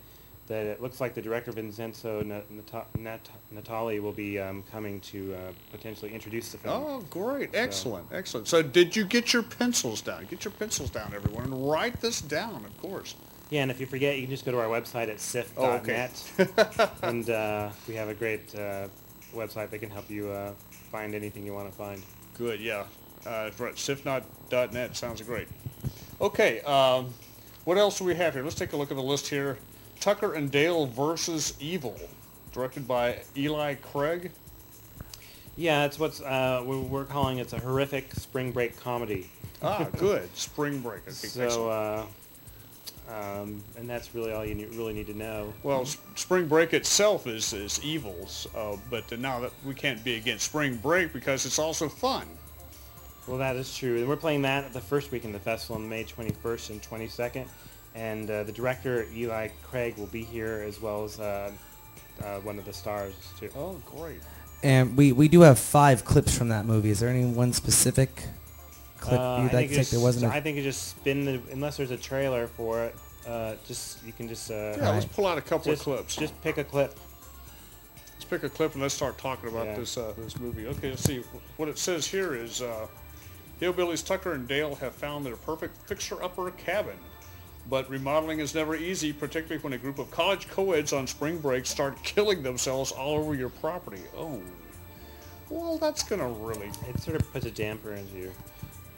that 0.48 0.66
it 0.66 0.82
looks 0.82 1.00
like 1.00 1.14
the 1.14 1.22
director 1.22 1.52
Vincenzo 1.52 2.20
Na- 2.22 2.40
Nata- 2.50 2.86
Nat- 2.98 3.28
Natali 3.54 4.00
will 4.02 4.12
be 4.12 4.40
um, 4.40 4.64
coming 4.72 5.00
to 5.00 5.34
uh, 5.34 5.38
potentially 5.70 6.12
introduce 6.12 6.50
the 6.50 6.58
film. 6.58 6.82
Oh, 6.84 7.04
great, 7.10 7.50
excellent, 7.54 8.06
excellent. 8.10 8.48
So, 8.48 8.60
did 8.62 8.96
you 8.96 9.04
get 9.04 9.32
your 9.32 9.44
pencils 9.44 10.00
down? 10.00 10.26
Get 10.30 10.44
your 10.44 10.52
pencils 10.52 10.90
down, 10.90 11.12
everyone, 11.14 11.44
and 11.44 11.70
write 11.70 12.00
this 12.00 12.20
down, 12.20 12.64
of 12.64 12.76
course. 12.80 13.14
Yeah, 13.52 13.60
and 13.60 13.70
if 13.70 13.78
you 13.80 13.84
forget, 13.84 14.16
you 14.16 14.22
can 14.22 14.30
just 14.30 14.46
go 14.46 14.52
to 14.52 14.58
our 14.60 14.66
website 14.66 15.10
at 15.10 15.46
Oh, 15.58 15.72
okay. 15.72 16.08
and 17.02 17.28
uh, 17.28 17.68
we 17.86 17.94
have 17.96 18.08
a 18.08 18.14
great 18.14 18.54
uh, 18.54 18.88
website 19.34 19.68
that 19.68 19.78
can 19.78 19.90
help 19.90 20.08
you 20.08 20.30
uh, 20.30 20.52
find 20.90 21.14
anything 21.14 21.44
you 21.44 21.52
want 21.52 21.70
to 21.70 21.76
find. 21.76 22.02
Good, 22.38 22.60
yeah. 22.60 22.84
Uh, 23.26 23.50
sifnot.net 23.50 24.96
sounds 24.96 25.20
great. 25.20 25.48
Okay, 26.18 26.62
um, 26.62 27.12
what 27.64 27.76
else 27.76 27.98
do 27.98 28.04
we 28.04 28.14
have 28.14 28.32
here? 28.32 28.42
Let's 28.42 28.54
take 28.56 28.72
a 28.72 28.76
look 28.78 28.90
at 28.90 28.96
the 28.96 29.02
list 29.02 29.28
here. 29.28 29.58
Tucker 30.00 30.32
and 30.32 30.50
Dale 30.50 30.86
versus 30.86 31.52
Evil, 31.60 32.00
directed 32.54 32.88
by 32.88 33.18
Eli 33.36 33.74
Craig. 33.74 34.30
Yeah, 35.56 35.84
it's 35.84 35.98
what's 35.98 36.22
uh, 36.22 36.62
we- 36.64 36.78
we're 36.78 37.04
calling 37.04 37.36
it's 37.36 37.52
a 37.52 37.58
horrific 37.60 38.14
spring 38.14 38.50
break 38.50 38.80
comedy. 38.80 39.28
Ah, 39.62 39.86
good. 39.98 40.28
Spring 40.36 40.80
Break. 40.80 41.08
So, 41.10 41.68
uh, 41.68 42.06
um, 43.12 43.62
and 43.76 43.88
that's 43.88 44.14
really 44.14 44.32
all 44.32 44.44
you 44.44 44.54
need, 44.54 44.74
really 44.74 44.92
need 44.92 45.06
to 45.06 45.16
know. 45.16 45.52
Well, 45.62 45.84
Spring 46.14 46.46
Break 46.46 46.72
itself 46.72 47.26
is 47.26 47.52
is 47.52 47.82
evils, 47.84 48.46
uh, 48.56 48.76
but 48.90 49.18
now 49.18 49.40
that 49.40 49.52
we 49.64 49.74
can't 49.74 50.02
be 50.02 50.14
against 50.14 50.46
Spring 50.46 50.76
Break 50.76 51.12
because 51.12 51.44
it's 51.44 51.58
also 51.58 51.88
fun. 51.88 52.26
Well, 53.26 53.38
that 53.38 53.56
is 53.56 53.76
true. 53.76 53.98
And 53.98 54.08
we're 54.08 54.16
playing 54.16 54.42
that 54.42 54.72
the 54.72 54.80
first 54.80 55.12
week 55.12 55.24
in 55.24 55.32
the 55.32 55.38
festival 55.38 55.76
on 55.76 55.88
May 55.88 56.04
21st 56.04 56.70
and 56.70 56.82
22nd. 56.82 57.46
And 57.94 58.30
uh, 58.30 58.42
the 58.42 58.52
director, 58.52 59.06
Eli 59.14 59.48
Craig, 59.62 59.96
will 59.96 60.06
be 60.06 60.24
here 60.24 60.64
as 60.66 60.80
well 60.80 61.04
as 61.04 61.20
uh, 61.20 61.52
uh, 62.22 62.38
one 62.40 62.58
of 62.58 62.64
the 62.64 62.72
stars, 62.72 63.14
too. 63.38 63.50
Oh, 63.54 63.80
great. 63.86 64.20
And 64.62 64.96
we, 64.96 65.12
we 65.12 65.28
do 65.28 65.42
have 65.42 65.58
five 65.58 66.04
clips 66.04 66.36
from 66.36 66.48
that 66.48 66.64
movie. 66.64 66.90
Is 66.90 67.00
there 67.00 67.10
any 67.10 67.24
one 67.24 67.52
specific 67.52 68.24
clip 69.02 69.20
Uh, 69.20 69.22
you'd 69.22 69.22
I 69.22 69.42
like 69.42 69.50
think 69.50 69.52
to 69.52 69.60
you 69.60 69.68
take? 69.68 69.74
There 69.76 69.82
just- 69.98 70.02
wasn't. 70.02 70.32
I 70.32 70.36
A, 70.38 70.40
think 70.40 70.56
you 70.56 70.62
just 70.62 70.88
spin 70.88 71.24
the, 71.24 71.40
unless 71.52 71.76
there's 71.76 71.90
a 71.90 71.96
trailer 71.96 72.46
for 72.46 72.84
it, 72.84 72.96
uh, 73.26 73.54
just, 73.66 74.02
you 74.04 74.12
can 74.12 74.28
just, 74.28 74.50
uh, 74.50 74.74
Yeah, 74.78 74.90
let's 74.90 75.04
pull 75.06 75.26
out 75.26 75.38
a 75.38 75.42
couple 75.42 75.70
just, 75.72 75.82
of 75.86 75.96
clips. 75.96 76.16
Just 76.16 76.40
pick 76.42 76.58
a 76.58 76.64
clip. 76.64 76.96
Let's 78.14 78.24
pick 78.24 78.42
a 78.44 78.48
clip 78.48 78.72
and 78.74 78.82
let's 78.82 78.94
start 78.94 79.18
talking 79.18 79.48
about 79.48 79.66
Yeah. 79.66 79.76
this 79.78 79.96
uh, 79.98 80.12
this 80.16 80.38
movie. 80.38 80.66
Okay, 80.68 80.90
let's 80.90 81.02
see. 81.02 81.22
What 81.56 81.68
it 81.68 81.78
says 81.78 82.06
here 82.06 82.34
is 82.34 82.62
uh, 82.62 82.86
hillbillies 83.60 84.04
Tucker 84.04 84.32
and 84.32 84.46
Dale 84.48 84.74
have 84.76 84.94
found 84.94 85.26
their 85.26 85.36
perfect 85.36 85.76
fixer-upper 85.88 86.50
cabin. 86.52 86.96
But 87.70 87.88
remodeling 87.88 88.40
is 88.40 88.54
never 88.56 88.74
easy, 88.74 89.12
particularly 89.12 89.62
when 89.62 89.72
a 89.72 89.78
group 89.78 90.00
of 90.00 90.10
college 90.10 90.48
co-eds 90.48 90.92
on 90.92 91.06
spring 91.06 91.38
break 91.38 91.64
start 91.66 92.02
killing 92.02 92.42
themselves 92.42 92.90
all 92.90 93.14
over 93.16 93.34
your 93.36 93.50
property. 93.50 94.02
Oh, 94.16 94.40
well, 95.48 95.78
that's 95.78 96.02
gonna 96.02 96.28
really, 96.28 96.70
It 96.88 96.98
sort 97.00 97.14
of 97.20 97.32
puts 97.32 97.46
a 97.46 97.50
damper 97.52 97.92
into 97.92 98.14
your, 98.14 98.24
your 98.24 98.32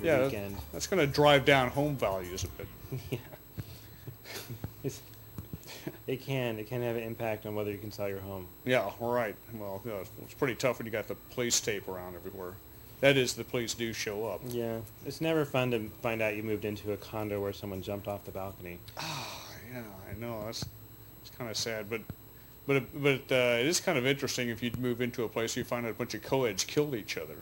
yeah, 0.02 0.24
weekend. 0.24 0.56
that's 0.72 0.86
gonna 0.86 1.06
drive 1.06 1.44
down 1.44 1.70
home 1.70 1.96
values 1.96 2.44
a 2.44 2.48
bit. 2.48 2.66
yeah. 3.10 3.18
It's, 4.82 5.00
it 6.06 6.22
can. 6.22 6.58
It 6.58 6.68
can 6.68 6.82
have 6.82 6.96
an 6.96 7.02
impact 7.02 7.46
on 7.46 7.54
whether 7.54 7.70
you 7.70 7.78
can 7.78 7.90
sell 7.90 8.08
your 8.08 8.20
home. 8.20 8.46
Yeah, 8.64 8.90
right. 9.00 9.34
Well, 9.54 9.82
it's 10.22 10.34
pretty 10.34 10.54
tough 10.54 10.78
when 10.78 10.86
you 10.86 10.92
got 10.92 11.08
the 11.08 11.14
police 11.14 11.60
tape 11.60 11.88
around 11.88 12.14
everywhere. 12.14 12.54
That 13.00 13.16
is, 13.16 13.34
the 13.34 13.44
police 13.44 13.74
do 13.74 13.92
show 13.92 14.26
up. 14.26 14.40
Yeah. 14.48 14.78
It's 15.04 15.20
never 15.20 15.44
fun 15.44 15.70
to 15.72 15.90
find 16.00 16.22
out 16.22 16.36
you 16.36 16.42
moved 16.42 16.64
into 16.64 16.92
a 16.92 16.96
condo 16.96 17.40
where 17.40 17.52
someone 17.52 17.82
jumped 17.82 18.08
off 18.08 18.24
the 18.24 18.30
balcony. 18.30 18.78
Oh, 18.98 19.46
yeah, 19.72 19.82
I 20.10 20.18
know. 20.18 20.42
That's 20.46 20.64
it's 21.20 21.36
kind 21.36 21.50
of 21.50 21.56
sad, 21.56 21.90
but 21.90 22.00
but 22.66 22.82
but 23.02 23.20
uh, 23.30 23.58
it 23.60 23.66
is 23.66 23.80
kind 23.80 23.98
of 23.98 24.06
interesting 24.06 24.48
if 24.48 24.62
you 24.62 24.70
move 24.78 25.00
into 25.00 25.24
a 25.24 25.28
place 25.28 25.56
you 25.56 25.64
find 25.64 25.84
out 25.84 25.92
a 25.92 25.94
bunch 25.94 26.14
of 26.14 26.22
co-eds 26.22 26.64
killed 26.64 26.94
each 26.94 27.16
other, 27.16 27.36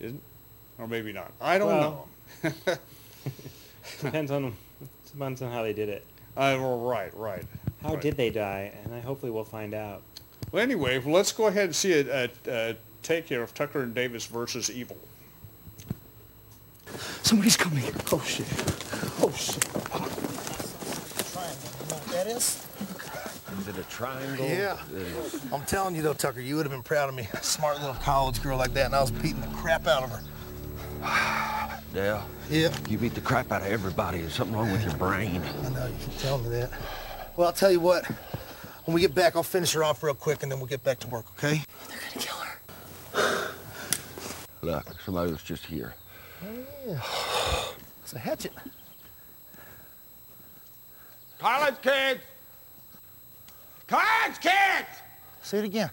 isn't? 0.00 0.22
Or 0.78 0.86
maybe 0.86 1.12
not. 1.12 1.32
I 1.40 1.58
don't 1.58 1.68
Well- 1.68 2.08
know. 2.42 2.52
Depends 4.00 4.30
on 4.30 4.54
depends 5.10 5.42
on 5.42 5.50
how 5.50 5.62
they 5.62 5.72
did 5.72 5.88
it. 5.88 6.04
Uh, 6.36 6.56
well, 6.60 6.78
right, 6.78 7.12
right. 7.16 7.42
How 7.82 7.94
right. 7.94 8.00
did 8.02 8.16
they 8.16 8.30
die? 8.30 8.72
And 8.84 8.94
I 8.94 9.00
hopefully 9.00 9.32
we'll 9.32 9.44
find 9.44 9.74
out. 9.74 10.02
Well, 10.52 10.62
anyway, 10.62 10.98
well, 10.98 11.14
let's 11.14 11.32
go 11.32 11.46
ahead 11.46 11.64
and 11.64 11.74
see 11.74 11.94
a, 11.94 12.24
a, 12.24 12.30
a 12.46 12.76
take 13.02 13.28
here 13.28 13.42
of 13.42 13.54
Tucker 13.54 13.82
and 13.82 13.94
Davis 13.94 14.26
versus 14.26 14.70
Evil. 14.70 14.96
Somebody's 17.22 17.56
coming. 17.56 17.84
Oh 18.12 18.20
shit. 18.24 18.46
Oh 19.20 19.32
shit. 19.36 19.64
That 22.12 22.26
is? 22.26 22.66
Is 23.60 23.68
it 23.68 23.78
a 23.78 23.82
triangle? 23.84 24.46
Yeah. 24.46 24.76
I'm 25.52 25.64
telling 25.64 25.94
you 25.94 26.02
though, 26.02 26.14
Tucker, 26.14 26.40
you 26.40 26.56
would 26.56 26.66
have 26.66 26.72
been 26.72 26.82
proud 26.82 27.08
of 27.08 27.14
me. 27.14 27.28
A 27.32 27.42
smart 27.42 27.80
little 27.80 27.94
college 27.96 28.42
girl 28.42 28.58
like 28.58 28.72
that, 28.74 28.86
and 28.86 28.94
I 28.94 29.00
was 29.00 29.10
beating 29.10 29.40
the 29.40 29.48
crap 29.48 29.86
out 29.86 30.04
of 30.04 30.10
her. 30.10 30.20
Dale? 31.94 32.22
Yeah. 32.50 32.74
You 32.88 32.98
beat 32.98 33.14
the 33.14 33.20
crap 33.20 33.52
out 33.52 33.62
of 33.62 33.68
everybody. 33.68 34.20
There's 34.20 34.34
something 34.34 34.56
wrong 34.56 34.70
with 34.70 34.82
your 34.82 34.94
brain. 34.94 35.42
I 35.64 35.68
know, 35.70 35.86
you 35.86 35.94
keep 36.00 36.18
tell 36.18 36.38
me 36.38 36.48
that. 36.50 36.70
Well, 37.36 37.46
I'll 37.46 37.52
tell 37.52 37.70
you 37.70 37.80
what. 37.80 38.06
When 38.84 38.94
we 38.94 39.00
get 39.00 39.14
back, 39.14 39.36
I'll 39.36 39.42
finish 39.42 39.72
her 39.74 39.84
off 39.84 40.02
real 40.02 40.14
quick, 40.14 40.42
and 40.42 40.50
then 40.50 40.58
we'll 40.58 40.66
get 40.68 40.82
back 40.82 40.98
to 41.00 41.08
work, 41.08 41.26
okay? 41.36 41.62
They're 41.88 41.98
gonna 41.98 42.24
kill 42.24 42.36
her. 42.36 43.50
Look, 44.62 45.00
somebody 45.04 45.30
was 45.30 45.42
just 45.42 45.66
here. 45.66 45.94
Yeah. 46.86 47.00
It's 48.02 48.12
a 48.14 48.18
hatchet. 48.18 48.52
College 51.38 51.74
kids! 51.82 52.20
College 53.86 54.40
kids! 54.40 54.88
Say 55.42 55.58
it 55.58 55.64
again. 55.64 55.90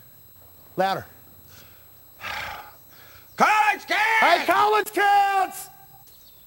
Louder. 0.77 1.05
College 3.75 3.87
kids! 3.87 3.99
Hey, 4.21 4.45
college 4.45 4.91
kids! 4.93 5.69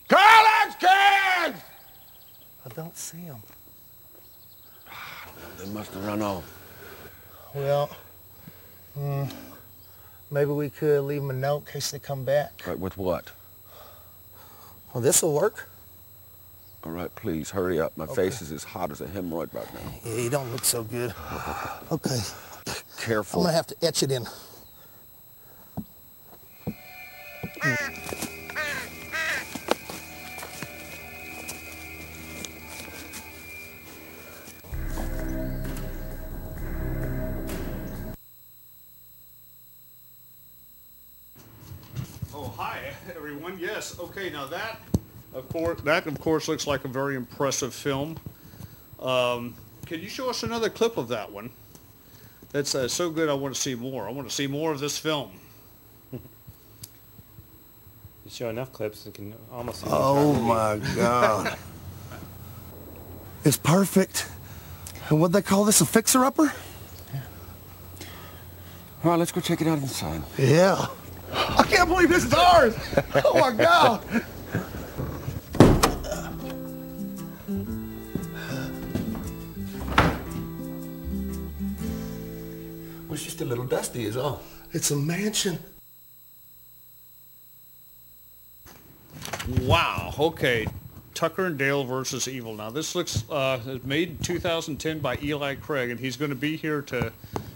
College 0.08 0.78
kids! 0.80 1.62
I 2.64 2.68
don't 2.74 2.96
see 2.96 3.18
them. 3.18 3.42
They 5.58 5.66
must 5.66 5.92
have 5.92 6.06
run 6.06 6.22
off. 6.22 6.44
Well, 7.54 7.90
hmm, 8.94 9.24
maybe 10.30 10.52
we 10.52 10.70
could 10.70 11.02
leave 11.02 11.20
them 11.20 11.28
a 11.28 11.34
note 11.34 11.66
in 11.66 11.72
case 11.74 11.90
they 11.90 11.98
come 11.98 12.24
back. 12.24 12.62
Right, 12.66 12.78
with 12.78 12.96
what? 12.96 13.30
Well, 14.94 15.02
this'll 15.02 15.34
work. 15.34 15.68
All 16.84 16.92
right, 16.92 17.14
please, 17.14 17.50
hurry 17.50 17.78
up. 17.78 17.94
My 17.98 18.06
face 18.06 18.40
is 18.40 18.52
as 18.52 18.64
hot 18.64 18.90
as 18.90 19.02
a 19.02 19.06
hemorrhoid 19.06 19.52
right 19.52 19.74
now. 19.74 19.92
Yeah, 20.02 20.14
you 20.14 20.30
don't 20.30 20.50
look 20.50 20.64
so 20.64 20.82
good. 20.82 21.12
Okay, 21.92 22.18
Careful. 22.98 23.40
I'm 23.40 23.46
gonna 23.46 23.56
have 23.56 23.66
to 23.66 23.76
etch 23.82 24.02
it 24.02 24.10
in. 24.10 24.26
Oh, 42.34 42.54
hi, 42.56 42.92
everyone. 43.16 43.58
Yes. 43.58 43.98
Okay. 43.98 44.30
Now 44.30 44.46
that, 44.46 44.80
of 45.34 45.48
course, 45.48 45.80
that 45.82 46.06
of 46.06 46.20
course 46.20 46.48
looks 46.48 46.66
like 46.66 46.84
a 46.84 46.88
very 46.88 47.16
impressive 47.16 47.72
film. 47.72 48.18
Um, 49.00 49.54
can 49.86 50.00
you 50.00 50.08
show 50.08 50.28
us 50.28 50.42
another 50.42 50.68
clip 50.68 50.98
of 50.98 51.08
that 51.08 51.32
one? 51.32 51.50
That's 52.52 52.74
uh, 52.74 52.88
so 52.88 53.10
good. 53.10 53.28
I 53.28 53.34
want 53.34 53.54
to 53.54 53.60
see 53.60 53.74
more. 53.74 54.06
I 54.06 54.10
want 54.10 54.28
to 54.28 54.34
see 54.34 54.46
more 54.46 54.72
of 54.72 54.80
this 54.80 54.98
film. 54.98 55.30
You 58.28 58.34
show 58.34 58.50
enough 58.50 58.74
clips, 58.74 59.06
you 59.06 59.12
can 59.12 59.34
almost. 59.50 59.80
see 59.80 59.86
Oh 59.90 60.34
my 60.34 60.76
God. 60.94 61.56
it's 63.42 63.56
perfect. 63.56 64.28
And 65.08 65.18
what 65.18 65.32
they 65.32 65.40
call 65.40 65.64
this, 65.64 65.80
a 65.80 65.86
fixer-upper? 65.86 66.42
All 66.42 66.52
right, 69.02 69.18
let's 69.18 69.32
go 69.32 69.40
check 69.40 69.62
it 69.62 69.66
out 69.66 69.78
inside. 69.78 70.20
Yeah. 70.36 70.88
I 71.32 71.62
can't 71.62 71.88
believe 71.88 72.10
this 72.10 72.26
is 72.26 72.34
ours. 72.34 72.74
Oh 73.24 73.40
my 73.40 73.50
God. 73.52 74.04
Well, 83.06 83.14
it's 83.14 83.24
just 83.24 83.40
a 83.40 83.46
little 83.46 83.64
dusty 83.64 84.04
is 84.04 84.18
all. 84.18 84.42
It's 84.74 84.90
a 84.90 84.96
mansion. 84.96 85.58
Wow. 89.62 90.07
Okay. 90.18 90.66
Tucker 91.14 91.46
and 91.46 91.56
Dale 91.56 91.84
versus 91.84 92.26
Evil. 92.26 92.54
Now 92.54 92.70
this 92.70 92.94
looks 92.94 93.28
uh, 93.30 93.78
made 93.84 94.10
in 94.10 94.18
2010 94.18 94.98
by 94.98 95.18
Eli 95.22 95.54
Craig, 95.54 95.90
and 95.90 96.00
he's 96.00 96.16
going 96.16 96.30
to 96.30 96.36
be 96.36 96.56
here 96.56 96.82
to 96.82 97.12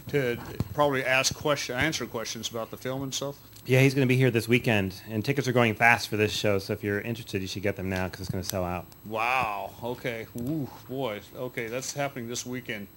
to 0.09 0.37
probably 0.73 1.03
ask 1.03 1.33
question, 1.33 1.75
answer 1.75 2.05
questions 2.05 2.49
about 2.49 2.69
the 2.69 2.77
film 2.77 3.03
and 3.03 3.13
stuff. 3.13 3.35
Yeah, 3.65 3.79
he's 3.79 3.93
going 3.93 4.07
to 4.07 4.09
be 4.09 4.17
here 4.17 4.29
this 4.29 4.47
weekend, 4.47 5.01
and 5.09 5.23
tickets 5.25 5.47
are 5.47 5.53
going 5.53 5.73
fast 5.75 6.07
for 6.07 6.17
this 6.17 6.31
show. 6.31 6.59
So 6.59 6.73
if 6.73 6.83
you're 6.83 7.01
interested, 7.01 7.41
you 7.41 7.47
should 7.47 7.63
get 7.63 7.77
them 7.77 7.89
now 7.89 8.05
because 8.07 8.21
it's 8.21 8.29
going 8.29 8.43
to 8.43 8.49
sell 8.49 8.63
out. 8.63 8.85
Wow. 9.05 9.71
Okay. 9.81 10.27
Ooh, 10.37 10.69
boy. 10.89 11.21
Okay, 11.35 11.67
that's 11.67 11.93
happening 11.93 12.27
this 12.27 12.45
weekend. 12.45 12.87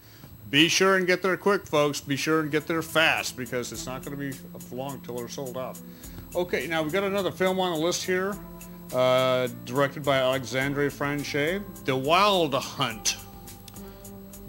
Be 0.50 0.68
sure 0.68 0.96
and 0.96 1.06
get 1.06 1.22
there 1.22 1.36
quick, 1.36 1.66
folks. 1.66 2.00
Be 2.00 2.16
sure 2.16 2.40
and 2.40 2.50
get 2.50 2.66
there 2.66 2.82
fast 2.82 3.36
because 3.36 3.72
it's 3.72 3.86
not 3.86 4.04
going 4.04 4.16
to 4.16 4.38
be 4.38 4.76
long 4.76 5.00
till 5.00 5.16
they're 5.16 5.28
sold 5.28 5.56
out. 5.56 5.78
Okay, 6.34 6.66
now 6.66 6.82
we've 6.82 6.92
got 6.92 7.04
another 7.04 7.30
film 7.30 7.58
on 7.58 7.72
the 7.72 7.84
list 7.84 8.04
here, 8.04 8.36
uh, 8.92 9.48
directed 9.64 10.02
by 10.02 10.18
Alexandre 10.18 10.90
Franchi, 10.90 11.60
The 11.84 11.96
Wild 11.96 12.54
Hunt. 12.54 13.16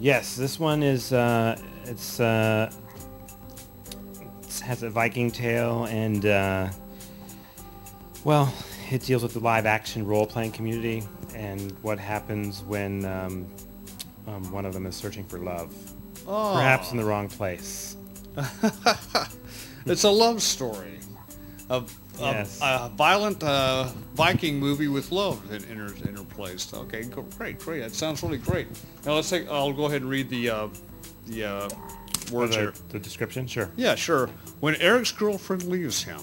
Yes, 0.00 0.36
this 0.36 0.58
one 0.60 0.82
is 0.82 1.12
uh, 1.12 1.58
it's 1.84 2.20
uh, 2.20 2.70
it 4.42 4.60
has 4.60 4.82
a 4.82 4.90
Viking 4.90 5.30
tale, 5.30 5.84
and 5.86 6.24
uh, 6.26 6.68
well, 8.24 8.52
it 8.90 9.02
deals 9.02 9.22
with 9.22 9.32
the 9.34 9.40
live 9.40 9.66
action 9.66 10.06
role 10.06 10.26
playing 10.26 10.52
community 10.52 11.02
and 11.34 11.72
what 11.82 11.98
happens 11.98 12.62
when 12.62 13.04
um, 13.04 13.46
um, 14.26 14.50
one 14.52 14.64
of 14.64 14.72
them 14.72 14.86
is 14.86 14.94
searching 14.96 15.24
for 15.24 15.38
love, 15.38 15.72
Oh. 16.26 16.54
perhaps 16.54 16.90
in 16.92 16.96
the 16.96 17.04
wrong 17.04 17.28
place. 17.28 17.96
It's 19.86 20.04
a 20.04 20.10
love 20.10 20.42
story. 20.42 20.98
A, 21.70 21.82
Yes. 22.20 22.58
a 22.62 22.90
violent 22.96 23.42
uh, 23.42 23.90
Viking 24.14 24.58
movie 24.58 24.88
with 24.88 25.12
love 25.12 25.52
in, 25.52 25.64
inter, 25.64 25.94
interplaced. 26.08 26.74
Okay, 26.74 27.04
great, 27.36 27.58
great. 27.58 27.80
That 27.80 27.94
sounds 27.94 28.22
really 28.22 28.38
great. 28.38 28.66
Now 29.04 29.14
let's 29.14 29.30
take. 29.30 29.48
I'll 29.48 29.72
go 29.72 29.86
ahead 29.86 30.02
and 30.02 30.10
read 30.10 30.28
the 30.28 30.50
uh, 30.50 30.68
the 31.26 31.44
uh, 31.44 31.68
words 32.32 32.54
the, 32.54 32.60
here. 32.62 32.74
the 32.90 32.98
description, 32.98 33.46
sure. 33.46 33.70
Yeah, 33.76 33.94
sure. 33.94 34.28
When 34.60 34.76
Eric's 34.76 35.12
girlfriend 35.12 35.64
leaves 35.64 36.02
him 36.02 36.20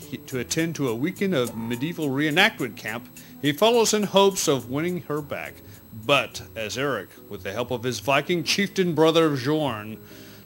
he, 0.00 0.18
to 0.18 0.38
attend 0.38 0.74
to 0.76 0.88
a 0.88 0.94
weekend 0.94 1.34
of 1.34 1.56
medieval 1.56 2.08
reenactment 2.08 2.76
camp, 2.76 3.08
he 3.42 3.52
follows 3.52 3.94
in 3.94 4.04
hopes 4.04 4.48
of 4.48 4.70
winning 4.70 5.02
her 5.02 5.20
back. 5.20 5.54
But 6.06 6.42
as 6.56 6.76
Eric, 6.76 7.08
with 7.28 7.42
the 7.42 7.52
help 7.52 7.70
of 7.70 7.82
his 7.82 8.00
Viking 8.00 8.44
chieftain 8.44 8.94
brother 8.94 9.30
Bjorn, 9.30 9.98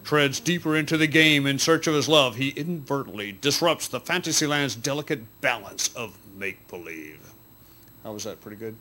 treads 0.08 0.40
deeper 0.40 0.74
into 0.74 0.96
the 0.96 1.06
game 1.06 1.46
in 1.46 1.58
search 1.58 1.86
of 1.86 1.92
his 1.92 2.08
love, 2.08 2.36
he 2.36 2.48
inadvertently 2.48 3.30
disrupts 3.30 3.88
the 3.88 4.00
Fantasyland's 4.00 4.74
delicate 4.74 5.20
balance 5.42 5.94
of 5.94 6.16
make-believe. 6.34 7.20
How 8.02 8.12
was 8.12 8.24
that? 8.24 8.40
Pretty 8.40 8.56
good? 8.56 8.74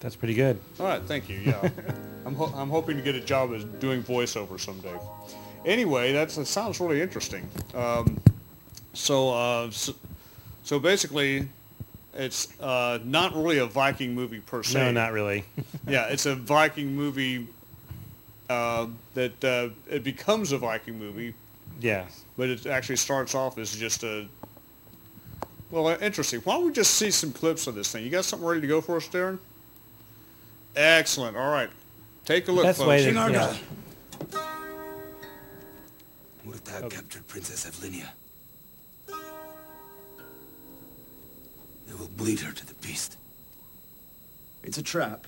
That's 0.00 0.16
pretty 0.16 0.32
good. 0.32 0.58
All 0.80 0.86
right, 0.86 1.02
thank 1.02 1.28
you. 1.28 1.36
Yeah, 1.36 1.68
I'm, 2.24 2.34
ho- 2.34 2.50
I'm 2.56 2.70
hoping 2.70 2.96
to 2.96 3.02
get 3.02 3.14
a 3.14 3.20
job 3.20 3.52
as 3.52 3.64
doing 3.64 4.02
voiceover 4.02 4.58
someday. 4.58 4.98
Anyway, 5.66 6.14
that's 6.14 6.36
that 6.36 6.46
sounds 6.46 6.80
really 6.80 7.02
interesting. 7.02 7.46
Um, 7.74 8.18
so, 8.94 9.34
uh, 9.34 9.70
so, 9.70 9.94
so 10.62 10.78
basically, 10.78 11.46
it's 12.14 12.58
uh, 12.58 13.00
not 13.04 13.34
really 13.36 13.58
a 13.58 13.66
Viking 13.66 14.14
movie 14.14 14.40
per 14.40 14.62
se. 14.62 14.78
No, 14.78 14.90
not 14.92 15.12
really. 15.12 15.44
yeah, 15.86 16.06
it's 16.06 16.24
a 16.24 16.34
Viking 16.34 16.96
movie 16.96 17.48
uh, 18.48 18.86
that 19.14 19.44
uh, 19.44 19.68
it 19.90 20.04
becomes 20.04 20.52
a 20.52 20.58
Viking 20.58 20.98
movie, 20.98 21.34
yeah. 21.80 22.06
but 22.36 22.48
it 22.48 22.66
actually 22.66 22.96
starts 22.96 23.34
off 23.34 23.58
as 23.58 23.74
just 23.74 24.02
a. 24.04 24.26
Well, 25.70 25.88
uh, 25.88 25.96
interesting. 26.00 26.40
Why 26.40 26.54
don't 26.54 26.66
we 26.66 26.72
just 26.72 26.94
see 26.94 27.10
some 27.10 27.32
clips 27.32 27.66
of 27.66 27.74
this 27.74 27.90
thing? 27.90 28.04
You 28.04 28.10
got 28.10 28.24
something 28.24 28.46
ready 28.46 28.60
to 28.60 28.66
go 28.66 28.80
for 28.80 28.96
us, 28.96 29.08
Darren? 29.08 29.38
Excellent. 30.76 31.36
All 31.36 31.50
right. 31.50 31.70
Take 32.24 32.48
a 32.48 32.52
look, 32.52 32.64
Best 32.64 32.78
folks. 32.78 32.88
way 32.88 33.04
to, 33.04 33.12
yeah. 33.12 33.56
Murtagh 36.46 36.90
captured 36.90 37.26
Princess 37.28 37.68
Evlinia. 37.68 38.08
They 41.86 41.94
will 41.94 42.08
bleed 42.16 42.40
her 42.40 42.52
to 42.52 42.66
the 42.66 42.74
beast. 42.74 43.16
It's 44.62 44.78
a 44.78 44.82
trap. 44.82 45.26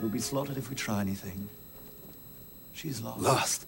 We'll 0.00 0.10
be 0.10 0.18
slaughtered 0.18 0.56
if 0.56 0.68
we 0.68 0.76
try 0.76 1.00
anything. 1.00 1.48
She's 2.74 3.00
lost. 3.00 3.20
Lost. 3.20 3.66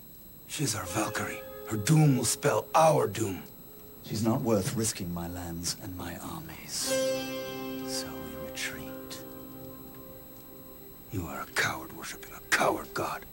She's 0.48 0.74
our 0.74 0.84
Valkyrie. 0.84 1.40
Her 1.68 1.76
doom 1.76 2.16
will 2.16 2.24
spell 2.24 2.66
our 2.74 3.06
doom. 3.06 3.42
She's 4.02 4.22
not 4.22 4.42
worth 4.42 4.76
risking 4.76 5.12
my 5.14 5.28
lands 5.28 5.76
and 5.82 5.96
my 5.96 6.16
armies. 6.18 6.92
So 7.86 8.06
we 8.06 8.46
retreat. 8.50 9.20
You 11.12 11.26
are 11.26 11.40
a 11.40 11.46
coward 11.54 11.96
worshipping 11.96 12.32
a 12.34 12.40
coward 12.54 12.92
god. 12.94 13.24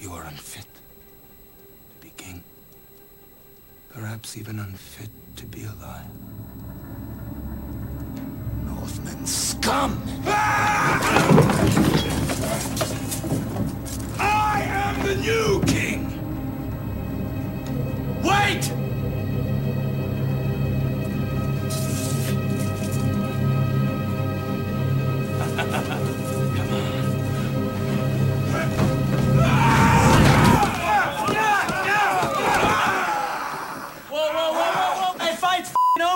You 0.00 0.12
are 0.12 0.24
unfit 0.24 0.66
to 0.66 2.06
be 2.06 2.12
king. 2.16 2.42
Perhaps 3.90 4.36
even 4.36 4.58
unfit 4.58 5.10
to 5.36 5.46
be 5.46 5.64
alive. 5.64 6.06
Northmen 8.64 9.26
scum! 9.26 10.02
I 10.26 11.53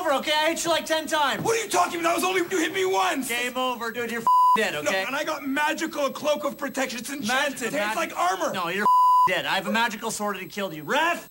over, 0.08 0.12
okay? 0.18 0.32
I 0.32 0.48
hit 0.50 0.64
you 0.64 0.70
like 0.70 0.86
ten 0.86 1.06
times. 1.06 1.42
What 1.42 1.58
are 1.58 1.62
you 1.62 1.68
talking 1.70 2.00
about? 2.00 2.12
I 2.12 2.14
was 2.14 2.24
only 2.24 2.42
you 2.42 2.58
hit 2.58 2.72
me 2.72 2.84
once. 2.84 3.28
Game 3.28 3.56
over, 3.56 3.90
dude. 3.90 4.10
You're 4.10 4.22
dead, 4.56 4.74
okay? 4.74 5.02
No, 5.02 5.06
and 5.06 5.16
I 5.16 5.24
got 5.24 5.46
magical 5.46 6.10
cloak 6.10 6.44
of 6.44 6.56
protection. 6.56 6.98
It's 7.00 7.10
enchanted. 7.10 7.72
Magic- 7.72 7.86
It's 7.88 7.96
like 7.96 8.16
armor. 8.18 8.52
No, 8.52 8.68
you're 8.68 8.86
dead. 9.28 9.44
I 9.46 9.54
have 9.54 9.66
a 9.66 9.72
magical 9.72 10.10
sword 10.10 10.36
that 10.36 10.48
killed 10.50 10.74
you. 10.74 10.82
Ref! 10.82 11.30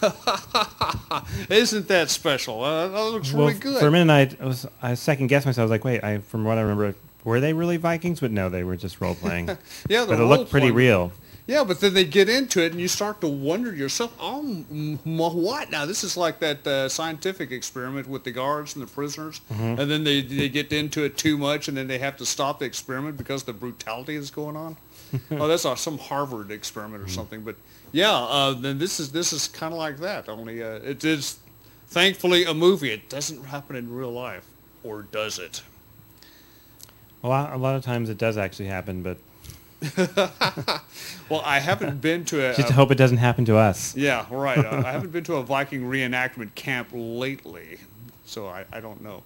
Isn't 1.50 1.88
that 1.88 2.10
special? 2.10 2.62
Uh, 2.62 2.88
that 2.88 3.00
looks 3.10 3.32
well, 3.32 3.46
really 3.48 3.58
good. 3.58 3.78
for 3.80 3.88
a 3.88 3.90
minute, 3.90 4.36
I 4.40 4.44
was 4.46 4.66
I 4.82 4.94
second 4.94 5.28
guessed 5.28 5.46
myself. 5.46 5.62
I 5.62 5.64
was 5.64 5.70
like, 5.70 5.84
wait, 5.84 6.02
I 6.04 6.18
from 6.18 6.44
what 6.44 6.58
I 6.58 6.62
remember, 6.62 6.94
were 7.24 7.40
they 7.40 7.52
really 7.52 7.76
Vikings? 7.76 8.20
But 8.20 8.30
no, 8.30 8.48
they 8.48 8.64
were 8.64 8.76
just 8.76 9.00
role 9.00 9.14
playing. 9.14 9.48
Yeah, 9.88 10.04
but 10.06 10.20
it 10.20 10.24
looked 10.24 10.50
pretty 10.50 10.70
real. 10.70 11.12
Yeah, 11.46 11.64
but 11.64 11.80
then 11.80 11.94
they 11.94 12.04
get 12.04 12.28
into 12.28 12.62
it, 12.62 12.72
and 12.72 12.80
you 12.80 12.88
start 12.88 13.22
to 13.22 13.26
wonder 13.26 13.74
yourself, 13.74 14.14
oh, 14.20 14.40
m- 14.40 14.98
m- 15.06 15.16
what 15.16 15.70
now? 15.70 15.86
This 15.86 16.04
is 16.04 16.14
like 16.14 16.40
that 16.40 16.66
uh, 16.66 16.90
scientific 16.90 17.50
experiment 17.50 18.06
with 18.06 18.24
the 18.24 18.32
guards 18.32 18.76
and 18.76 18.86
the 18.86 18.90
prisoners, 18.90 19.40
Mhm. 19.50 19.78
and 19.78 19.90
then 19.90 20.04
they 20.04 20.20
they 20.20 20.50
get 20.50 20.70
into 20.74 21.04
it 21.04 21.16
too 21.16 21.38
much, 21.38 21.66
and 21.66 21.74
then 21.76 21.86
they 21.88 21.98
have 22.00 22.18
to 22.18 22.26
stop 22.26 22.58
the 22.58 22.66
experiment 22.66 23.16
because 23.16 23.44
the 23.44 23.54
brutality 23.54 24.14
is 24.14 24.30
going 24.30 24.56
on. 24.56 24.76
oh, 25.30 25.48
that's 25.48 25.64
uh, 25.64 25.74
some 25.76 25.98
Harvard 25.98 26.50
experiment 26.50 27.02
or 27.02 27.08
something. 27.08 27.42
But 27.42 27.56
yeah, 27.92 28.12
uh, 28.12 28.52
then 28.52 28.78
this 28.78 29.00
is 29.00 29.12
this 29.12 29.32
is 29.32 29.48
kind 29.48 29.72
of 29.72 29.78
like 29.78 29.98
that. 29.98 30.28
Only 30.28 30.62
uh, 30.62 30.76
it 30.76 31.04
is 31.04 31.38
thankfully 31.88 32.44
a 32.44 32.54
movie. 32.54 32.90
It 32.90 33.08
doesn't 33.08 33.44
happen 33.44 33.76
in 33.76 33.92
real 33.92 34.12
life, 34.12 34.46
or 34.84 35.02
does 35.02 35.38
it? 35.38 35.62
A 37.24 37.28
lot, 37.28 37.52
a 37.52 37.56
lot 37.56 37.74
of 37.74 37.84
times 37.84 38.10
it 38.10 38.18
does 38.18 38.36
actually 38.38 38.66
happen, 38.66 39.02
but 39.02 39.18
Well, 41.28 41.42
I 41.44 41.60
haven't 41.60 42.00
been 42.00 42.24
to 42.26 42.50
a. 42.50 42.54
just 42.56 42.70
a- 42.70 42.72
hope 42.72 42.90
it 42.90 42.96
doesn't 42.98 43.18
happen 43.18 43.44
to 43.46 43.56
us. 43.56 43.96
Yeah, 43.96 44.26
right. 44.30 44.58
Uh, 44.58 44.82
I 44.84 44.92
haven't 44.92 45.12
been 45.12 45.24
to 45.24 45.36
a 45.36 45.42
Viking 45.42 45.82
reenactment 45.82 46.54
camp 46.54 46.88
lately, 46.92 47.78
so 48.24 48.46
I, 48.46 48.64
I 48.72 48.80
don't 48.80 49.02
know. 49.02 49.22